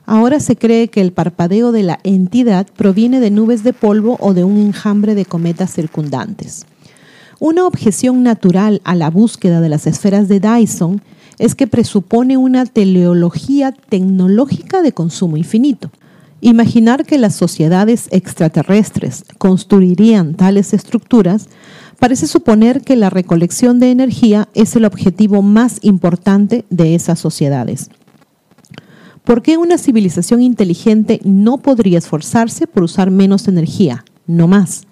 Ahora 0.05 0.39
se 0.39 0.55
cree 0.55 0.87
que 0.87 1.01
el 1.01 1.11
parpadeo 1.11 1.73
de 1.73 1.83
la 1.83 1.99
entidad 2.05 2.67
proviene 2.77 3.19
de 3.19 3.31
nubes 3.31 3.65
de 3.65 3.73
polvo 3.73 4.15
o 4.21 4.33
de 4.33 4.45
un 4.45 4.57
enjambre 4.57 5.13
de 5.13 5.25
cometas 5.25 5.73
circundantes. 5.73 6.65
Una 7.41 7.67
objeción 7.67 8.23
natural 8.23 8.79
a 8.85 8.95
la 8.95 9.09
búsqueda 9.09 9.59
de 9.59 9.67
las 9.67 9.87
esferas 9.87 10.29
de 10.29 10.39
Dyson 10.39 11.01
es 11.37 11.53
que 11.53 11.67
presupone 11.67 12.37
una 12.37 12.65
teleología 12.65 13.73
tecnológica 13.73 14.81
de 14.81 14.93
consumo 14.93 15.35
infinito. 15.35 15.91
Imaginar 16.41 17.05
que 17.05 17.19
las 17.19 17.35
sociedades 17.35 18.07
extraterrestres 18.09 19.25
construirían 19.37 20.33
tales 20.33 20.73
estructuras 20.73 21.47
parece 21.99 22.25
suponer 22.25 22.81
que 22.81 22.95
la 22.95 23.11
recolección 23.11 23.79
de 23.79 23.91
energía 23.91 24.49
es 24.55 24.75
el 24.75 24.85
objetivo 24.85 25.43
más 25.43 25.77
importante 25.83 26.65
de 26.71 26.95
esas 26.95 27.19
sociedades. 27.19 27.91
¿Por 29.23 29.43
qué 29.43 29.57
una 29.57 29.77
civilización 29.77 30.41
inteligente 30.41 31.21
no 31.23 31.59
podría 31.59 31.99
esforzarse 31.99 32.65
por 32.65 32.81
usar 32.81 33.11
menos 33.11 33.47
energía, 33.47 34.03
no 34.25 34.47
más? 34.47 34.87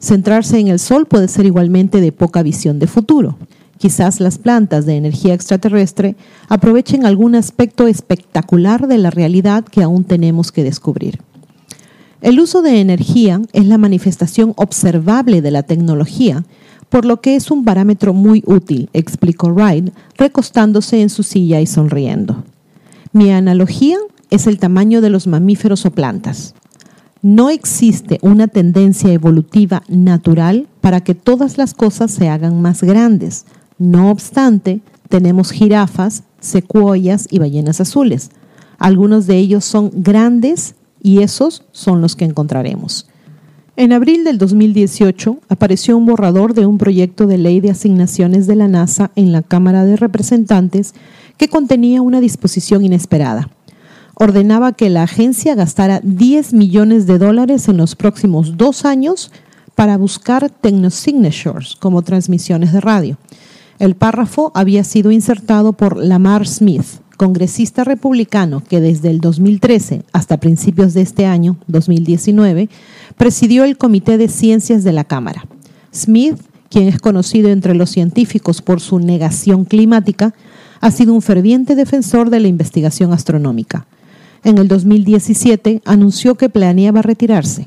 Centrarse 0.00 0.58
en 0.58 0.66
el 0.66 0.80
Sol 0.80 1.06
puede 1.06 1.28
ser 1.28 1.46
igualmente 1.46 2.00
de 2.00 2.10
poca 2.10 2.42
visión 2.42 2.80
de 2.80 2.88
futuro. 2.88 3.38
Quizás 3.84 4.18
las 4.18 4.38
plantas 4.38 4.86
de 4.86 4.96
energía 4.96 5.34
extraterrestre 5.34 6.16
aprovechen 6.48 7.04
algún 7.04 7.34
aspecto 7.34 7.86
espectacular 7.86 8.88
de 8.88 8.96
la 8.96 9.10
realidad 9.10 9.62
que 9.62 9.82
aún 9.82 10.04
tenemos 10.04 10.52
que 10.52 10.64
descubrir. 10.64 11.20
El 12.22 12.40
uso 12.40 12.62
de 12.62 12.80
energía 12.80 13.42
es 13.52 13.66
la 13.66 13.76
manifestación 13.76 14.54
observable 14.56 15.42
de 15.42 15.50
la 15.50 15.64
tecnología, 15.64 16.46
por 16.88 17.04
lo 17.04 17.20
que 17.20 17.36
es 17.36 17.50
un 17.50 17.66
parámetro 17.66 18.14
muy 18.14 18.42
útil, 18.46 18.88
explicó 18.94 19.48
Wright, 19.48 19.92
recostándose 20.16 21.02
en 21.02 21.10
su 21.10 21.22
silla 21.22 21.60
y 21.60 21.66
sonriendo. 21.66 22.42
Mi 23.12 23.32
analogía 23.32 23.98
es 24.30 24.46
el 24.46 24.58
tamaño 24.58 25.02
de 25.02 25.10
los 25.10 25.26
mamíferos 25.26 25.84
o 25.84 25.90
plantas. 25.90 26.54
No 27.20 27.50
existe 27.50 28.18
una 28.22 28.48
tendencia 28.48 29.12
evolutiva 29.12 29.82
natural 29.88 30.68
para 30.80 31.02
que 31.02 31.14
todas 31.14 31.58
las 31.58 31.74
cosas 31.74 32.10
se 32.10 32.30
hagan 32.30 32.62
más 32.62 32.82
grandes, 32.82 33.44
no 33.78 34.10
obstante, 34.10 34.80
tenemos 35.08 35.50
jirafas, 35.50 36.22
secuoyas 36.40 37.26
y 37.30 37.38
ballenas 37.38 37.80
azules. 37.80 38.30
Algunos 38.78 39.26
de 39.26 39.36
ellos 39.38 39.64
son 39.64 39.90
grandes 39.94 40.74
y 41.02 41.22
esos 41.22 41.64
son 41.72 42.00
los 42.00 42.16
que 42.16 42.24
encontraremos. 42.24 43.06
En 43.76 43.92
abril 43.92 44.22
del 44.22 44.38
2018 44.38 45.38
apareció 45.48 45.96
un 45.96 46.06
borrador 46.06 46.54
de 46.54 46.64
un 46.64 46.78
proyecto 46.78 47.26
de 47.26 47.38
ley 47.38 47.60
de 47.60 47.70
asignaciones 47.70 48.46
de 48.46 48.54
la 48.54 48.68
NASA 48.68 49.10
en 49.16 49.32
la 49.32 49.42
Cámara 49.42 49.84
de 49.84 49.96
Representantes 49.96 50.94
que 51.36 51.48
contenía 51.48 52.00
una 52.00 52.20
disposición 52.20 52.84
inesperada. 52.84 53.50
Ordenaba 54.14 54.72
que 54.72 54.90
la 54.90 55.02
agencia 55.02 55.56
gastara 55.56 56.00
10 56.04 56.52
millones 56.52 57.08
de 57.08 57.18
dólares 57.18 57.68
en 57.68 57.76
los 57.76 57.96
próximos 57.96 58.56
dos 58.56 58.84
años 58.84 59.32
para 59.74 59.96
buscar 59.96 60.50
technosignatures 60.50 61.74
como 61.74 62.02
transmisiones 62.02 62.72
de 62.72 62.80
radio. 62.80 63.18
El 63.84 63.96
párrafo 63.96 64.50
había 64.54 64.82
sido 64.82 65.10
insertado 65.10 65.74
por 65.74 65.98
Lamar 65.98 66.48
Smith, 66.48 66.86
congresista 67.18 67.84
republicano 67.84 68.62
que 68.66 68.80
desde 68.80 69.10
el 69.10 69.20
2013 69.20 70.04
hasta 70.14 70.38
principios 70.38 70.94
de 70.94 71.02
este 71.02 71.26
año, 71.26 71.58
2019, 71.66 72.70
presidió 73.18 73.62
el 73.64 73.76
Comité 73.76 74.16
de 74.16 74.28
Ciencias 74.28 74.84
de 74.84 74.92
la 74.92 75.04
Cámara. 75.04 75.46
Smith, 75.94 76.36
quien 76.70 76.88
es 76.88 76.98
conocido 76.98 77.50
entre 77.50 77.74
los 77.74 77.90
científicos 77.90 78.62
por 78.62 78.80
su 78.80 79.00
negación 79.00 79.66
climática, 79.66 80.32
ha 80.80 80.90
sido 80.90 81.12
un 81.12 81.20
ferviente 81.20 81.74
defensor 81.74 82.30
de 82.30 82.40
la 82.40 82.48
investigación 82.48 83.12
astronómica. 83.12 83.86
En 84.44 84.56
el 84.56 84.66
2017 84.66 85.82
anunció 85.84 86.36
que 86.36 86.48
planeaba 86.48 87.02
retirarse. 87.02 87.66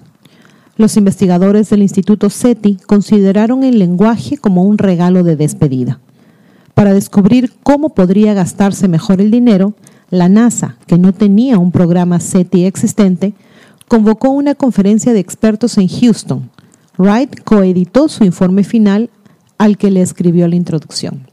Los 0.77 0.97
investigadores 0.97 1.69
del 1.69 1.83
Instituto 1.83 2.31
SETI 2.31 2.77
consideraron 2.87 3.63
el 3.63 3.77
lenguaje 3.77 4.39
como 4.39 4.63
un 4.63 4.79
regalo 4.79 5.21
de 5.21 5.35
despedida. 5.35 5.99
Para 6.77 6.93
descubrir 6.93 7.53
cómo 7.63 7.89
podría 7.89 8.35
gastarse 8.35 8.87
mejor 8.87 9.19
el 9.19 9.31
dinero, 9.31 9.73
la 10.11 10.29
NASA, 10.29 10.77
que 10.85 10.99
no 10.99 11.11
tenía 11.11 11.57
un 11.57 11.71
programa 11.71 12.19
SETI 12.19 12.65
existente, 12.65 13.33
convocó 13.87 14.29
una 14.29 14.53
conferencia 14.53 15.11
de 15.11 15.19
expertos 15.19 15.79
en 15.79 15.87
Houston. 15.87 16.51
Wright 16.99 17.41
coeditó 17.43 18.09
su 18.09 18.25
informe 18.25 18.63
final 18.63 19.09
al 19.57 19.79
que 19.79 19.89
le 19.89 20.03
escribió 20.03 20.47
la 20.47 20.55
introducción. 20.55 21.25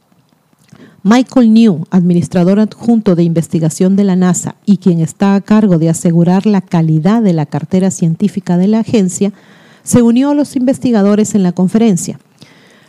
Michael 1.02 1.52
New, 1.52 1.84
administrador 1.90 2.58
adjunto 2.58 3.14
de 3.14 3.24
investigación 3.24 3.96
de 3.96 4.04
la 4.04 4.16
NASA 4.16 4.54
y 4.64 4.78
quien 4.78 5.00
está 5.00 5.34
a 5.34 5.42
cargo 5.42 5.76
de 5.76 5.90
asegurar 5.90 6.46
la 6.46 6.62
calidad 6.62 7.20
de 7.20 7.34
la 7.34 7.44
cartera 7.44 7.90
científica 7.90 8.56
de 8.56 8.68
la 8.68 8.78
agencia, 8.78 9.34
se 9.82 10.00
unió 10.00 10.30
a 10.30 10.34
los 10.34 10.56
investigadores 10.56 11.34
en 11.34 11.42
la 11.42 11.52
conferencia. 11.52 12.18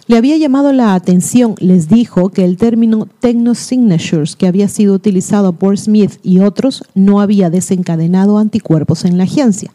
Le 0.07 0.17
había 0.17 0.37
llamado 0.37 0.71
la 0.71 0.93
atención, 0.93 1.55
les 1.57 1.89
dijo 1.89 2.29
que 2.29 2.45
el 2.45 2.57
término 2.57 3.07
technosignatures 3.21 4.35
que 4.35 4.45
había 4.45 4.67
sido 4.67 4.93
utilizado 4.93 5.53
por 5.53 5.79
Smith 5.79 6.19
y 6.21 6.41
otros 6.41 6.83
no 6.93 7.21
había 7.21 7.49
desencadenado 7.49 8.37
anticuerpos 8.37 9.03
en 9.03 9.17
la 9.17 9.23
agencia. 9.23 9.71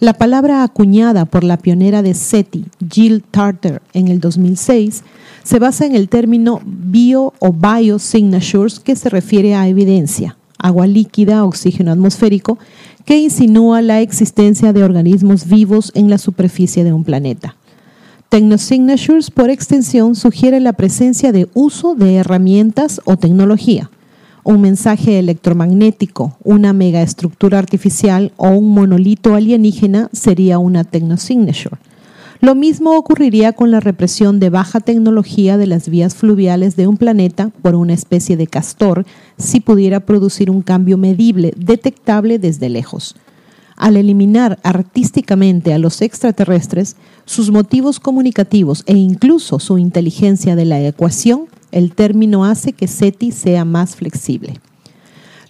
La 0.00 0.12
palabra 0.12 0.64
acuñada 0.64 1.24
por 1.24 1.44
la 1.44 1.56
pionera 1.56 2.02
de 2.02 2.12
SETI, 2.12 2.66
Jill 2.90 3.22
Tarter, 3.22 3.80
en 3.94 4.08
el 4.08 4.20
2006, 4.20 5.02
se 5.42 5.58
basa 5.58 5.86
en 5.86 5.96
el 5.96 6.10
término 6.10 6.60
bio 6.66 7.32
o 7.38 7.54
biosignatures 7.54 8.80
que 8.80 8.96
se 8.96 9.08
refiere 9.08 9.54
a 9.54 9.66
evidencia, 9.66 10.36
agua 10.58 10.86
líquida, 10.86 11.42
oxígeno 11.42 11.90
atmosférico, 11.90 12.58
que 13.06 13.16
insinúa 13.16 13.80
la 13.80 14.02
existencia 14.02 14.74
de 14.74 14.84
organismos 14.84 15.46
vivos 15.46 15.90
en 15.94 16.10
la 16.10 16.18
superficie 16.18 16.84
de 16.84 16.92
un 16.92 17.04
planeta. 17.04 17.56
Technosignatures, 18.34 19.30
por 19.30 19.48
extensión, 19.48 20.16
sugiere 20.16 20.58
la 20.58 20.72
presencia 20.72 21.30
de 21.30 21.46
uso 21.54 21.94
de 21.94 22.16
herramientas 22.16 23.00
o 23.04 23.16
tecnología, 23.16 23.92
un 24.42 24.60
mensaje 24.60 25.20
electromagnético, 25.20 26.36
una 26.42 26.72
megaestructura 26.72 27.60
artificial 27.60 28.32
o 28.36 28.48
un 28.48 28.74
monolito 28.74 29.36
alienígena 29.36 30.10
sería 30.12 30.58
una 30.58 30.82
technosignature. 30.82 31.76
Lo 32.40 32.56
mismo 32.56 32.96
ocurriría 32.96 33.52
con 33.52 33.70
la 33.70 33.78
represión 33.78 34.40
de 34.40 34.50
baja 34.50 34.80
tecnología 34.80 35.56
de 35.56 35.68
las 35.68 35.88
vías 35.88 36.16
fluviales 36.16 36.74
de 36.74 36.88
un 36.88 36.96
planeta 36.96 37.52
por 37.62 37.76
una 37.76 37.92
especie 37.92 38.36
de 38.36 38.48
castor 38.48 39.06
si 39.38 39.60
pudiera 39.60 40.00
producir 40.00 40.50
un 40.50 40.62
cambio 40.62 40.98
medible, 40.98 41.54
detectable 41.56 42.40
desde 42.40 42.68
lejos. 42.68 43.14
Al 43.76 43.96
eliminar 43.96 44.58
artísticamente 44.62 45.72
a 45.74 45.78
los 45.78 46.00
extraterrestres, 46.00 46.96
sus 47.24 47.50
motivos 47.50 47.98
comunicativos 47.98 48.84
e 48.86 48.94
incluso 48.94 49.58
su 49.58 49.78
inteligencia 49.78 50.54
de 50.56 50.64
la 50.64 50.80
ecuación, 50.80 51.46
el 51.72 51.92
término 51.94 52.44
hace 52.44 52.72
que 52.72 52.86
SETI 52.86 53.32
sea 53.32 53.64
más 53.64 53.96
flexible. 53.96 54.60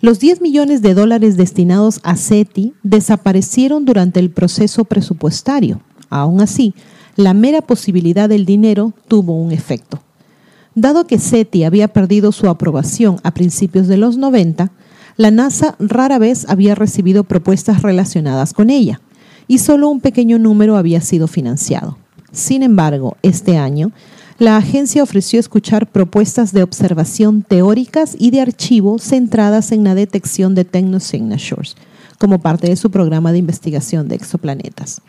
Los 0.00 0.20
10 0.20 0.40
millones 0.40 0.82
de 0.82 0.94
dólares 0.94 1.36
destinados 1.36 2.00
a 2.02 2.16
SETI 2.16 2.74
desaparecieron 2.82 3.84
durante 3.84 4.20
el 4.20 4.30
proceso 4.30 4.84
presupuestario. 4.84 5.80
Aún 6.10 6.40
así, 6.40 6.74
la 7.16 7.34
mera 7.34 7.62
posibilidad 7.62 8.28
del 8.28 8.44
dinero 8.44 8.92
tuvo 9.08 9.34
un 9.34 9.52
efecto. 9.52 10.00
Dado 10.74 11.06
que 11.06 11.18
SETI 11.18 11.64
había 11.64 11.88
perdido 11.88 12.32
su 12.32 12.48
aprobación 12.48 13.18
a 13.22 13.32
principios 13.32 13.86
de 13.86 13.96
los 13.96 14.16
90, 14.16 14.72
la 15.16 15.30
NASA 15.30 15.76
rara 15.78 16.18
vez 16.18 16.46
había 16.48 16.74
recibido 16.74 17.24
propuestas 17.24 17.82
relacionadas 17.82 18.52
con 18.52 18.70
ella 18.70 19.00
y 19.46 19.58
solo 19.58 19.88
un 19.88 20.00
pequeño 20.00 20.38
número 20.38 20.76
había 20.76 21.00
sido 21.00 21.28
financiado. 21.28 21.98
Sin 22.32 22.62
embargo, 22.62 23.16
este 23.22 23.56
año, 23.56 23.92
la 24.38 24.56
agencia 24.56 25.02
ofreció 25.02 25.38
escuchar 25.38 25.86
propuestas 25.90 26.52
de 26.52 26.64
observación 26.64 27.42
teóricas 27.42 28.16
y 28.18 28.32
de 28.32 28.40
archivo 28.40 28.98
centradas 28.98 29.70
en 29.70 29.84
la 29.84 29.94
detección 29.94 30.56
de 30.56 30.64
technosignatures, 30.64 31.76
como 32.18 32.40
parte 32.40 32.68
de 32.68 32.76
su 32.76 32.90
programa 32.90 33.30
de 33.30 33.38
investigación 33.38 34.08
de 34.08 34.16
exoplanetas. 34.16 35.00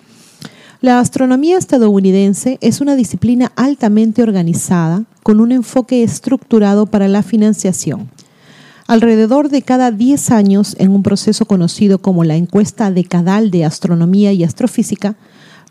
La 0.81 0.99
astronomía 0.99 1.57
estadounidense 1.57 2.59
es 2.61 2.81
una 2.81 2.95
disciplina 2.95 3.51
altamente 3.55 4.21
organizada 4.21 5.05
con 5.23 5.39
un 5.39 5.51
enfoque 5.51 6.03
estructurado 6.03 6.85
para 6.85 7.07
la 7.07 7.23
financiación. 7.23 8.11
Alrededor 8.87 9.49
de 9.49 9.63
cada 9.63 9.89
10 9.89 10.29
años, 10.29 10.75
en 10.77 10.91
un 10.91 11.01
proceso 11.01 11.45
conocido 11.45 11.97
como 11.97 12.23
la 12.23 12.35
encuesta 12.35 12.91
decadal 12.91 13.49
de 13.49 13.65
astronomía 13.65 14.31
y 14.31 14.43
astrofísica, 14.43 15.15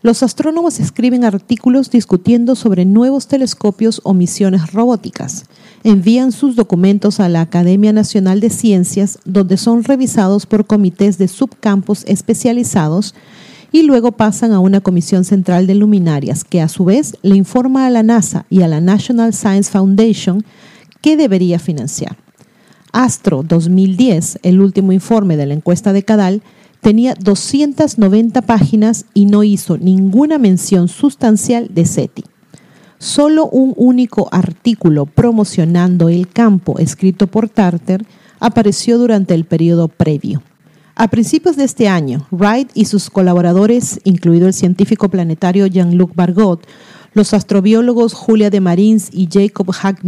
los 0.01 0.21
astrónomos 0.21 0.81
escriben 0.81 1.23
artículos 1.23 1.89
discutiendo 1.89 2.55
sobre 2.55 2.83
nuevos 2.83 3.27
telescopios 3.27 4.01
o 4.03 4.13
misiones 4.13 4.73
robóticas. 4.73 5.45
Envían 5.85 6.33
sus 6.33 6.57
documentos 6.57 7.21
a 7.21 7.29
la 7.29 7.39
Academia 7.39 7.93
Nacional 7.93 8.41
de 8.41 8.49
Ciencias, 8.49 9.17
donde 9.23 9.55
son 9.55 9.85
revisados 9.85 10.45
por 10.45 10.67
comités 10.67 11.17
de 11.17 11.29
subcampos 11.29 12.03
especializados 12.07 13.15
y 13.71 13.83
luego 13.83 14.11
pasan 14.11 14.51
a 14.51 14.59
una 14.59 14.81
comisión 14.81 15.23
central 15.23 15.67
de 15.67 15.75
luminarias, 15.75 16.43
que 16.43 16.61
a 16.61 16.67
su 16.67 16.83
vez 16.83 17.15
le 17.21 17.37
informa 17.37 17.85
a 17.85 17.89
la 17.89 18.03
NASA 18.03 18.45
y 18.49 18.61
a 18.61 18.67
la 18.67 18.81
National 18.81 19.33
Science 19.33 19.71
Foundation 19.71 20.43
qué 21.01 21.15
debería 21.15 21.59
financiar. 21.59 22.24
Astro 22.95 23.43
2010, 23.43 24.39
el 24.43 24.61
último 24.61 24.93
informe 24.93 25.35
de 25.35 25.45
la 25.45 25.53
encuesta 25.53 25.91
de 25.91 26.03
Cadal, 26.03 26.41
tenía 26.79 27.13
290 27.13 28.41
páginas 28.43 29.05
y 29.13 29.25
no 29.25 29.43
hizo 29.43 29.77
ninguna 29.77 30.37
mención 30.37 30.87
sustancial 30.87 31.67
de 31.73 31.83
SETI. 31.83 32.23
Solo 32.97 33.47
un 33.47 33.73
único 33.75 34.29
artículo 34.31 35.07
promocionando 35.07 36.07
el 36.07 36.29
campo 36.29 36.79
escrito 36.79 37.27
por 37.27 37.49
Tarter 37.49 38.05
apareció 38.39 38.97
durante 38.97 39.33
el 39.33 39.43
periodo 39.43 39.89
previo. 39.89 40.41
A 40.95 41.09
principios 41.09 41.57
de 41.57 41.65
este 41.65 41.89
año, 41.89 42.25
Wright 42.31 42.69
y 42.75 42.85
sus 42.85 43.09
colaboradores, 43.09 43.99
incluido 44.05 44.47
el 44.47 44.53
científico 44.53 45.09
planetario 45.09 45.67
Jean-Luc 45.67 46.15
Bargot, 46.15 46.65
los 47.15 47.33
astrobiólogos 47.33 48.13
Julia 48.13 48.49
de 48.49 48.59
Marins 48.59 49.09
y 49.11 49.29
Jacob 49.31 49.71
Hack 49.71 50.01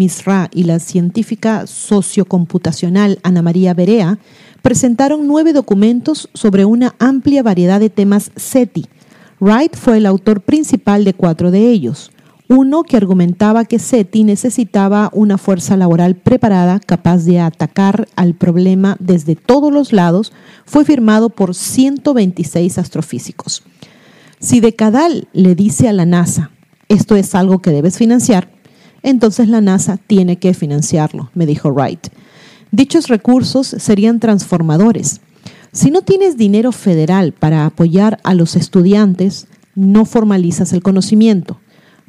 y 0.52 0.64
la 0.66 0.80
científica 0.80 1.66
sociocomputacional 1.66 3.20
Ana 3.24 3.42
María 3.42 3.74
Berea, 3.74 4.20
presentaron 4.62 5.26
nueve 5.26 5.54
documentos 5.54 6.30
sobre 6.34 6.66
una 6.66 6.96
amplia 7.00 7.44
variedad 7.44 7.80
de 7.80 7.90
temas 7.90 8.32
SETI. 8.36 8.88
Wright 9.40 9.78
fue 9.78 9.98
el 9.98 10.06
autor 10.06 10.42
principal 10.42 11.06
de 11.06 11.14
cuatro 11.14 11.50
de 11.50 11.72
ellos. 11.72 12.12
Uno 12.50 12.84
que 12.84 12.98
argumentaba 12.98 13.64
que 13.64 13.80
SETI 13.80 14.26
necesitaba 14.26 15.10
una 15.14 15.38
fuerza 15.38 15.78
laboral 15.78 16.16
preparada 16.16 16.82
capaz 16.82 17.24
de 17.24 17.40
atacar 17.40 18.10
al 18.18 18.34
problema 18.34 18.98
desde 19.00 19.38
todos 19.38 19.72
los 19.72 19.94
lados, 19.94 20.34
fue 20.66 20.84
firmado 20.84 21.30
por 21.30 21.56
126 21.56 22.78
astrofísicos. 22.78 23.64
Si 24.40 24.60
Decadal 24.60 25.30
le 25.32 25.56
dice 25.56 25.88
a 25.88 25.94
la 25.94 26.06
NASA, 26.06 26.52
esto 26.90 27.16
es 27.16 27.36
algo 27.36 27.60
que 27.60 27.72
debes 27.72 27.98
financiar, 27.98 28.50
entonces 29.04 29.48
la 29.48 29.62
NASA 29.62 29.98
tiene 29.98 30.38
que 30.38 30.54
financiarlo, 30.54 31.30
me 31.34 31.46
dijo 31.46 31.72
Wright. 31.72 32.08
Dichos 32.72 33.08
recursos 33.08 33.68
serían 33.68 34.20
transformadores. 34.20 35.22
Si 35.72 35.92
no 35.92 36.02
tienes 36.02 36.38
dinero 36.38 36.72
federal 36.72 37.34
para 37.34 37.66
apoyar 37.66 38.20
a 38.24 38.34
los 38.34 38.56
estudiantes, 38.56 39.48
no 39.76 40.06
formalizas 40.06 40.74
el 40.74 40.82
conocimiento. 40.82 41.60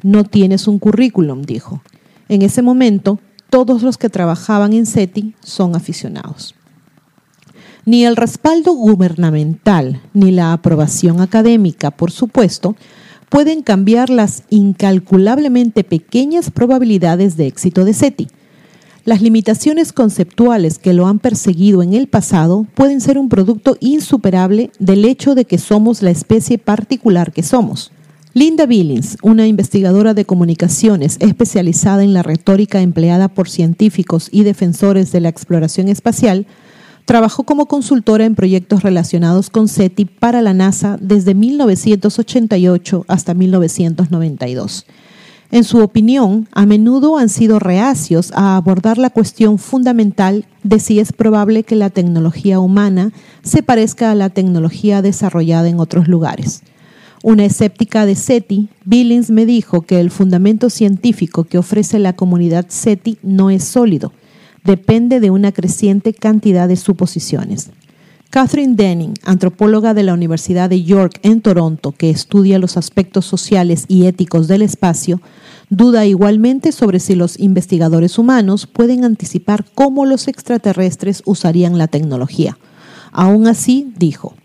No 0.01 0.23
tienes 0.23 0.67
un 0.67 0.79
currículum, 0.79 1.43
dijo. 1.43 1.81
En 2.27 2.41
ese 2.41 2.61
momento, 2.61 3.19
todos 3.49 3.83
los 3.83 3.97
que 3.97 4.09
trabajaban 4.09 4.73
en 4.73 4.85
SETI 4.85 5.35
son 5.41 5.75
aficionados. 5.75 6.55
Ni 7.85 8.05
el 8.05 8.15
respaldo 8.15 8.73
gubernamental 8.73 10.01
ni 10.13 10.31
la 10.31 10.53
aprobación 10.53 11.21
académica, 11.21 11.91
por 11.91 12.11
supuesto, 12.11 12.75
pueden 13.29 13.61
cambiar 13.61 14.09
las 14.09 14.43
incalculablemente 14.49 15.83
pequeñas 15.83 16.51
probabilidades 16.51 17.37
de 17.37 17.47
éxito 17.47 17.85
de 17.85 17.93
SETI. 17.93 18.27
Las 19.05 19.21
limitaciones 19.21 19.93
conceptuales 19.93 20.77
que 20.77 20.93
lo 20.93 21.07
han 21.07 21.19
perseguido 21.19 21.81
en 21.81 21.93
el 21.93 22.07
pasado 22.07 22.67
pueden 22.75 23.01
ser 23.01 23.17
un 23.17 23.29
producto 23.29 23.77
insuperable 23.79 24.71
del 24.77 25.05
hecho 25.05 25.35
de 25.35 25.45
que 25.45 25.57
somos 25.57 26.01
la 26.01 26.11
especie 26.11 26.57
particular 26.57 27.31
que 27.31 27.43
somos. 27.43 27.91
Linda 28.33 28.67
Billings, 28.67 29.17
una 29.23 29.47
investigadora 29.47 30.13
de 30.13 30.25
comunicaciones 30.25 31.17
especializada 31.19 32.03
en 32.03 32.13
la 32.13 32.21
retórica 32.21 32.81
empleada 32.81 33.27
por 33.27 33.49
científicos 33.49 34.29
y 34.31 34.43
defensores 34.43 35.11
de 35.11 35.21
la 35.21 35.29
exploración 35.29 35.87
espacial, 35.87 36.45
trabajó 37.09 37.43
como 37.43 37.65
consultora 37.65 38.23
en 38.25 38.35
proyectos 38.35 38.83
relacionados 38.83 39.49
con 39.49 39.67
SETI 39.67 40.05
para 40.05 40.43
la 40.43 40.53
NASA 40.53 40.95
desde 41.01 41.33
1988 41.33 43.05
hasta 43.07 43.33
1992. 43.33 44.85
En 45.49 45.63
su 45.63 45.79
opinión, 45.79 46.47
a 46.51 46.67
menudo 46.67 47.17
han 47.17 47.29
sido 47.29 47.57
reacios 47.57 48.31
a 48.35 48.55
abordar 48.55 48.99
la 48.99 49.09
cuestión 49.09 49.57
fundamental 49.57 50.45
de 50.61 50.79
si 50.79 50.99
es 50.99 51.11
probable 51.11 51.63
que 51.63 51.75
la 51.75 51.89
tecnología 51.89 52.59
humana 52.59 53.11
se 53.41 53.63
parezca 53.63 54.11
a 54.11 54.15
la 54.15 54.29
tecnología 54.29 55.01
desarrollada 55.01 55.67
en 55.67 55.79
otros 55.79 56.07
lugares. 56.07 56.61
Una 57.23 57.43
escéptica 57.43 58.05
de 58.05 58.13
SETI, 58.13 58.69
Billings 58.85 59.31
me 59.31 59.47
dijo 59.47 59.81
que 59.81 59.99
el 59.99 60.11
fundamento 60.11 60.69
científico 60.69 61.43
que 61.43 61.57
ofrece 61.57 61.97
la 61.97 62.13
comunidad 62.13 62.67
SETI 62.69 63.17
no 63.23 63.49
es 63.49 63.63
sólido, 63.63 64.13
depende 64.63 65.19
de 65.19 65.31
una 65.31 65.51
creciente 65.51 66.13
cantidad 66.13 66.67
de 66.67 66.75
suposiciones. 66.75 67.71
Catherine 68.31 68.75
Denning, 68.75 69.15
antropóloga 69.25 69.95
de 69.95 70.03
la 70.03 70.13
Universidad 70.13 70.69
de 70.69 70.83
York 70.83 71.19
en 71.23 71.41
Toronto, 71.41 71.93
que 71.93 72.11
estudia 72.11 72.59
los 72.59 72.77
aspectos 72.77 73.25
sociales 73.25 73.85
y 73.87 74.05
éticos 74.05 74.47
del 74.47 74.61
espacio, 74.61 75.19
duda 75.71 76.05
igualmente 76.05 76.71
sobre 76.71 76.99
si 76.99 77.15
los 77.15 77.39
investigadores 77.39 78.19
humanos 78.19 78.67
pueden 78.67 79.03
anticipar 79.03 79.65
cómo 79.73 80.05
los 80.05 80.27
extraterrestres 80.27 81.23
usarían 81.25 81.79
la 81.79 81.87
tecnología. 81.87 82.59
Aún 83.11 83.47
así, 83.47 83.91
dijo, 83.97 84.35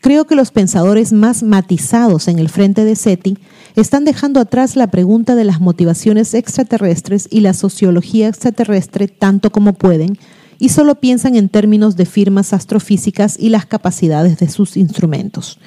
creo 0.00 0.26
que 0.26 0.34
los 0.34 0.50
pensadores 0.50 1.12
más 1.12 1.42
matizados 1.42 2.28
en 2.28 2.38
el 2.38 2.48
frente 2.48 2.84
de 2.84 2.96
SETI 2.96 3.38
están 3.76 4.04
dejando 4.04 4.40
atrás 4.40 4.76
la 4.76 4.88
pregunta 4.88 5.34
de 5.34 5.44
las 5.44 5.60
motivaciones 5.60 6.34
extraterrestres 6.34 7.28
y 7.30 7.40
la 7.40 7.54
sociología 7.54 8.28
extraterrestre 8.28 9.08
tanto 9.08 9.50
como 9.50 9.74
pueden, 9.74 10.18
y 10.58 10.70
solo 10.70 10.96
piensan 10.96 11.36
en 11.36 11.48
términos 11.48 11.96
de 11.96 12.04
firmas 12.04 12.52
astrofísicas 12.52 13.36
y 13.38 13.50
las 13.50 13.66
capacidades 13.66 14.38
de 14.38 14.48
sus 14.48 14.76
instrumentos. 14.76 15.58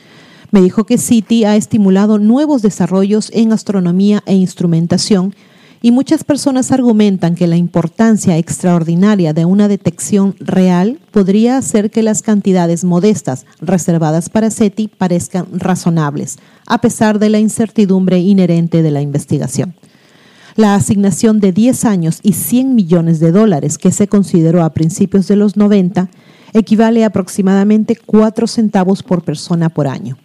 Me 0.51 0.61
dijo 0.61 0.83
que 0.83 0.97
Citi 0.97 1.45
ha 1.45 1.55
estimulado 1.55 2.19
nuevos 2.19 2.61
desarrollos 2.61 3.31
en 3.33 3.53
astronomía 3.53 4.21
e 4.25 4.35
instrumentación 4.35 5.33
y 5.81 5.91
muchas 5.91 6.23
personas 6.23 6.71
argumentan 6.71 7.35
que 7.35 7.47
la 7.47 7.57
importancia 7.57 8.37
extraordinaria 8.37 9.33
de 9.33 9.45
una 9.45 9.67
detección 9.67 10.35
real 10.39 10.99
podría 11.11 11.57
hacer 11.57 11.89
que 11.89 12.03
las 12.03 12.21
cantidades 12.21 12.83
modestas 12.83 13.45
reservadas 13.59 14.29
para 14.29 14.51
SETI 14.51 14.89
parezcan 14.89 15.47
razonables, 15.51 16.37
a 16.67 16.79
pesar 16.81 17.17
de 17.17 17.29
la 17.29 17.39
incertidumbre 17.39 18.19
inherente 18.19 18.83
de 18.83 18.91
la 18.91 19.01
investigación. 19.01 19.73
La 20.55 20.75
asignación 20.75 21.39
de 21.39 21.51
10 21.51 21.85
años 21.85 22.19
y 22.21 22.33
100 22.33 22.75
millones 22.75 23.19
de 23.19 23.31
dólares 23.31 23.77
que 23.77 23.91
se 23.91 24.07
consideró 24.07 24.63
a 24.63 24.73
principios 24.73 25.27
de 25.27 25.37
los 25.37 25.57
90 25.57 26.09
equivale 26.53 27.03
a 27.03 27.07
aproximadamente 27.07 27.95
4 27.95 28.45
centavos 28.47 29.01
por 29.01 29.23
persona 29.23 29.69
por 29.69 29.87
año. 29.87 30.17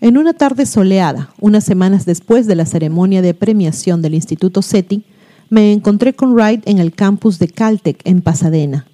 En 0.00 0.18
una 0.18 0.34
tarde 0.34 0.66
soleada, 0.66 1.30
unas 1.40 1.64
semanas 1.64 2.04
después 2.04 2.46
de 2.46 2.54
la 2.54 2.66
ceremonia 2.66 3.22
de 3.22 3.32
premiación 3.32 4.02
del 4.02 4.14
Instituto 4.14 4.60
SETI, 4.60 5.04
me 5.48 5.72
encontré 5.72 6.12
con 6.12 6.34
Wright 6.34 6.62
en 6.68 6.78
el 6.78 6.92
campus 6.92 7.38
de 7.38 7.48
Caltech 7.48 8.00
en 8.04 8.20
Pasadena. 8.20 8.86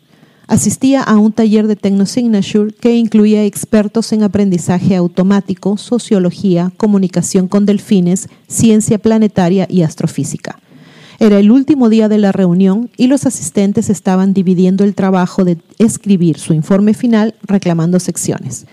Asistía 0.47 1.03
a 1.03 1.17
un 1.17 1.33
taller 1.33 1.67
de 1.67 1.75
Technosignature 1.75 2.73
que 2.75 2.95
incluía 2.95 3.45
expertos 3.45 4.13
en 4.13 4.23
aprendizaje 4.23 4.95
automático, 4.95 5.77
sociología, 5.77 6.71
comunicación 6.77 7.49
con 7.49 7.67
delfines, 7.67 8.29
ciencia 8.47 8.99
planetaria 8.99 9.67
y 9.69 9.83
astrofísica. 9.83 10.61
Era 11.19 11.39
el 11.39 11.51
último 11.51 11.89
día 11.89 12.09
de 12.09 12.19
la 12.19 12.31
reunión 12.31 12.91
y 12.97 13.09
los 13.09 13.27
asistentes 13.27 13.91
estaban 13.91 14.35
dividiendo 14.35 14.85
el 14.85 14.95
trabajo 14.95 15.45
de 15.45 15.59
escribir 15.79 16.39
su 16.39 16.53
informe 16.53 16.95
final 16.95 17.35
reclamando 17.43 17.99
secciones 17.99 18.67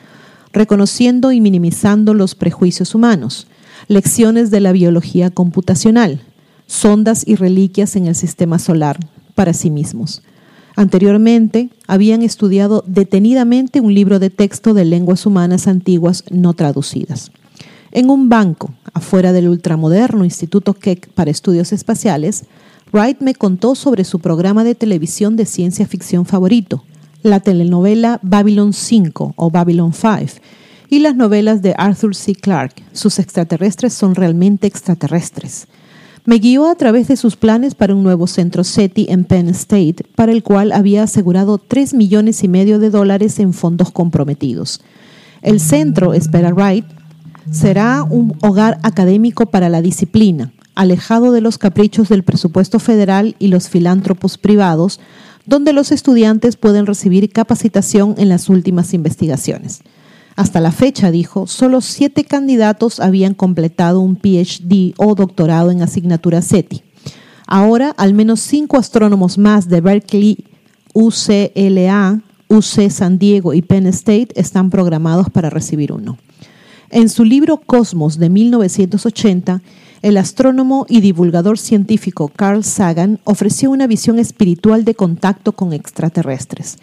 reconociendo 0.53 1.31
y 1.31 1.41
minimizando 1.41 2.13
los 2.13 2.35
prejuicios 2.35 2.95
humanos, 2.95 3.47
lecciones 3.88 4.51
de 4.51 4.59
la 4.59 4.71
biología 4.71 5.29
computacional, 5.29 6.21
sondas 6.67 7.23
y 7.27 7.35
reliquias 7.35 7.95
en 7.95 8.07
el 8.07 8.15
sistema 8.15 8.59
solar 8.59 8.97
para 9.35 9.53
sí 9.53 9.69
mismos. 9.69 10.21
Anteriormente, 10.75 11.69
habían 11.88 12.21
estudiado 12.21 12.83
detenidamente 12.88 13.81
un 13.81 13.93
libro 13.93 14.19
de 14.19 14.29
texto 14.29 14.73
de 14.73 14.85
lenguas 14.85 15.25
humanas 15.25 15.67
antiguas 15.67 16.23
no 16.31 16.53
traducidas. 16.53 17.31
En 17.91 18.09
un 18.09 18.29
banco, 18.29 18.73
afuera 18.93 19.33
del 19.33 19.49
ultramoderno 19.49 20.23
Instituto 20.23 20.73
Keck 20.73 21.09
para 21.09 21.31
Estudios 21.31 21.73
Espaciales, 21.73 22.45
Wright 22.93 23.19
me 23.19 23.35
contó 23.35 23.75
sobre 23.75 24.03
su 24.03 24.19
programa 24.19 24.63
de 24.63 24.75
televisión 24.75 25.35
de 25.35 25.45
ciencia 25.45 25.88
ficción 25.88 26.25
favorito, 26.25 26.83
la 27.23 27.39
telenovela 27.39 28.19
Babylon 28.21 28.73
5 28.73 29.34
o 29.36 29.51
Babylon 29.51 29.93
5 29.93 30.41
y 30.89 30.99
las 30.99 31.15
novelas 31.15 31.62
de 31.62 31.75
Arthur 31.77 32.15
C. 32.15 32.34
Clarke. 32.36 32.84
Sus 32.93 33.19
extraterrestres 33.19 33.93
son 33.93 34.15
realmente 34.15 34.67
extraterrestres. 34.67 35.67
Me 36.25 36.38
guió 36.38 36.67
a 36.67 36.75
través 36.75 37.08
de 37.08 37.17
sus 37.17 37.36
planes 37.36 37.75
para 37.75 37.95
un 37.95 38.03
nuevo 38.03 38.27
centro 38.27 38.63
SETI 38.63 39.08
en 39.10 39.23
Penn 39.23 39.49
State, 39.49 40.05
para 40.15 40.32
el 40.32 40.43
cual 40.43 40.71
había 40.71 41.03
asegurado 41.03 41.58
3 41.58 41.93
millones 41.93 42.43
y 42.43 42.47
medio 42.47 42.79
de 42.79 42.89
dólares 42.89 43.39
en 43.39 43.53
fondos 43.53 43.91
comprometidos. 43.91 44.82
El 45.41 45.60
centro, 45.60 46.13
espera 46.13 46.53
Wright, 46.53 46.86
será 47.51 48.03
un 48.03 48.36
hogar 48.41 48.79
académico 48.84 49.47
para 49.47 49.69
la 49.69 49.82
disciplina, 49.82 50.51
alejado 50.75 51.32
de 51.32 51.41
los 51.41 51.58
caprichos 51.58 52.10
del 52.10 52.23
presupuesto 52.23 52.79
federal 52.79 53.36
y 53.39 53.47
los 53.47 53.69
filántropos 53.69 54.38
privados, 54.38 54.99
donde 55.45 55.73
los 55.73 55.91
estudiantes 55.91 56.56
pueden 56.56 56.86
recibir 56.86 57.30
capacitación 57.32 58.15
en 58.17 58.30
las 58.30 58.49
últimas 58.49 58.93
investigaciones. 58.93 59.82
Hasta 60.36 60.62
la 60.62 60.71
fecha, 60.71 61.12
dijo, 61.12 61.47
solo 61.47 61.82
siete 61.82 62.23
candidatos 62.23 62.99
habían 62.99 63.34
completado 63.34 63.99
un 63.99 64.15
PhD 64.15 64.93
o 64.97 65.15
doctorado 65.15 65.71
en 65.71 65.82
asignatura 65.82 66.41
SETI. 66.41 66.82
Ahora, 67.45 67.89
al 67.97 68.13
menos 68.13 68.39
cinco 68.41 68.78
astrónomos 68.78 69.38
más 69.38 69.67
de 69.67 69.82
Berkeley, 69.82 70.45
UCLA, 70.93 72.21
UC 72.47 72.89
San 72.89 73.19
Diego 73.19 73.54
y 73.54 73.62
Penn 73.62 73.88
State 73.88 74.30
están 74.36 74.69
programados 74.69 75.30
para 75.30 75.49
recibir 75.49 75.91
uno. 75.91 76.17
En 76.89 77.10
su 77.10 77.23
libro 77.23 77.58
Cosmos 77.58 78.17
de 78.17 78.30
1980, 78.30 79.62
el 80.01 80.17
astrónomo 80.17 80.85
y 80.88 81.01
divulgador 81.01 81.59
científico 81.59 82.31
Carl 82.33 82.63
Sagan 82.63 83.19
ofreció 83.25 83.69
una 83.69 83.85
visión 83.85 84.17
espiritual 84.17 84.85
de 84.85 84.95
contacto 84.95 85.51
con 85.51 85.73
extraterrestres. 85.73 86.77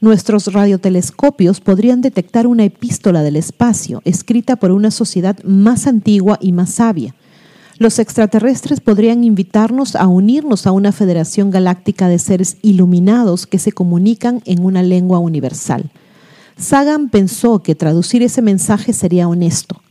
Nuestros 0.00 0.52
radiotelescopios 0.52 1.60
podrían 1.60 2.00
detectar 2.00 2.46
una 2.46 2.64
epístola 2.64 3.22
del 3.22 3.36
espacio 3.36 4.00
escrita 4.04 4.56
por 4.56 4.70
una 4.70 4.90
sociedad 4.90 5.42
más 5.44 5.86
antigua 5.86 6.38
y 6.40 6.52
más 6.52 6.70
sabia. 6.70 7.14
Los 7.78 7.98
extraterrestres 7.98 8.80
podrían 8.80 9.24
invitarnos 9.24 9.96
a 9.96 10.06
unirnos 10.06 10.66
a 10.68 10.72
una 10.72 10.92
federación 10.92 11.50
galáctica 11.50 12.06
de 12.06 12.20
seres 12.20 12.58
iluminados 12.62 13.46
que 13.46 13.58
se 13.58 13.72
comunican 13.72 14.40
en 14.44 14.64
una 14.64 14.84
lengua 14.84 15.18
universal. 15.18 15.90
Sagan 16.56 17.08
pensó 17.08 17.60
que 17.60 17.74
traducir 17.74 18.22
ese 18.22 18.40
mensaje 18.40 18.92
sería 18.92 19.26
honesto, 19.26 19.81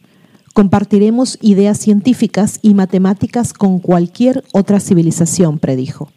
Compartiremos 0.53 1.37
ideas 1.41 1.77
científicas 1.77 2.59
y 2.61 2.73
matemáticas 2.73 3.53
con 3.53 3.79
cualquier 3.79 4.43
otra 4.51 4.81
civilización, 4.81 5.59
predijo. 5.59 6.09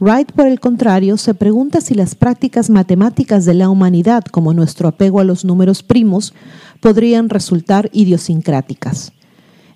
Wright, 0.00 0.32
por 0.32 0.46
el 0.46 0.58
contrario, 0.58 1.16
se 1.16 1.34
pregunta 1.34 1.80
si 1.80 1.94
las 1.94 2.14
prácticas 2.14 2.70
matemáticas 2.70 3.44
de 3.44 3.54
la 3.54 3.68
humanidad, 3.68 4.24
como 4.24 4.52
nuestro 4.52 4.88
apego 4.88 5.20
a 5.20 5.24
los 5.24 5.44
números 5.44 5.82
primos, 5.82 6.34
podrían 6.80 7.28
resultar 7.28 7.88
idiosincráticas. 7.92 9.12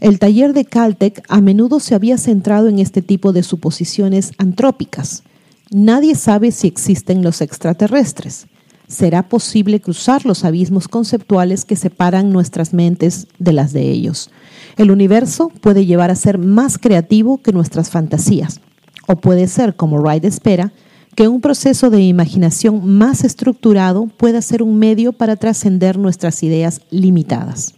El 0.00 0.18
taller 0.18 0.52
de 0.52 0.64
Caltech 0.64 1.22
a 1.28 1.40
menudo 1.40 1.78
se 1.78 1.94
había 1.94 2.18
centrado 2.18 2.68
en 2.68 2.80
este 2.80 3.02
tipo 3.02 3.32
de 3.32 3.44
suposiciones 3.44 4.32
antrópicas. 4.36 5.22
Nadie 5.70 6.16
sabe 6.16 6.50
si 6.50 6.66
existen 6.66 7.22
los 7.22 7.40
extraterrestres 7.40 8.46
será 8.92 9.28
posible 9.28 9.80
cruzar 9.80 10.26
los 10.26 10.44
abismos 10.44 10.86
conceptuales 10.86 11.64
que 11.64 11.76
separan 11.76 12.30
nuestras 12.30 12.74
mentes 12.74 13.26
de 13.38 13.52
las 13.52 13.72
de 13.72 13.90
ellos. 13.90 14.30
El 14.76 14.90
universo 14.90 15.50
puede 15.60 15.86
llevar 15.86 16.10
a 16.10 16.14
ser 16.14 16.38
más 16.38 16.78
creativo 16.78 17.38
que 17.38 17.52
nuestras 17.52 17.90
fantasías, 17.90 18.60
o 19.08 19.16
puede 19.16 19.48
ser, 19.48 19.76
como 19.76 19.98
Wright 19.98 20.24
espera, 20.24 20.72
que 21.14 21.28
un 21.28 21.40
proceso 21.40 21.90
de 21.90 22.02
imaginación 22.02 22.86
más 22.86 23.24
estructurado 23.24 24.06
pueda 24.06 24.40
ser 24.42 24.62
un 24.62 24.78
medio 24.78 25.12
para 25.12 25.36
trascender 25.36 25.98
nuestras 25.98 26.42
ideas 26.42 26.82
limitadas. 26.90 27.74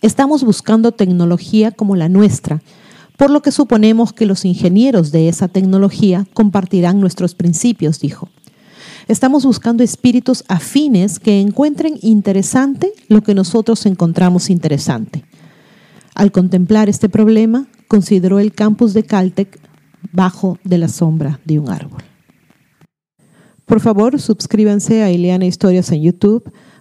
Estamos 0.00 0.44
buscando 0.44 0.92
tecnología 0.92 1.72
como 1.72 1.96
la 1.96 2.08
nuestra, 2.08 2.62
por 3.16 3.30
lo 3.30 3.42
que 3.42 3.50
suponemos 3.50 4.12
que 4.12 4.26
los 4.26 4.44
ingenieros 4.44 5.10
de 5.10 5.28
esa 5.28 5.48
tecnología 5.48 6.24
compartirán 6.34 7.00
nuestros 7.00 7.34
principios, 7.34 7.98
dijo. 7.98 8.28
Estamos 9.08 9.46
buscando 9.46 9.82
espíritus 9.82 10.44
afines 10.48 11.18
que 11.18 11.40
encuentren 11.40 11.98
interesante 12.02 12.92
lo 13.08 13.22
que 13.22 13.34
nosotros 13.34 13.86
encontramos 13.86 14.50
interesante. 14.50 15.24
Al 16.14 16.30
contemplar 16.30 16.90
este 16.90 17.08
problema, 17.08 17.68
consideró 17.88 18.38
el 18.38 18.52
campus 18.52 18.92
de 18.92 19.04
Caltech 19.04 19.58
bajo 20.12 20.58
de 20.62 20.76
la 20.76 20.88
sombra 20.88 21.40
de 21.46 21.58
un 21.58 21.70
árbol. 21.70 22.02
Por 23.64 23.80
favor, 23.80 24.20
suscríbanse 24.20 25.02
a 25.02 25.10
Ileana 25.10 25.46
Historias 25.46 25.90
en 25.90 26.02
YouTube 26.02 26.52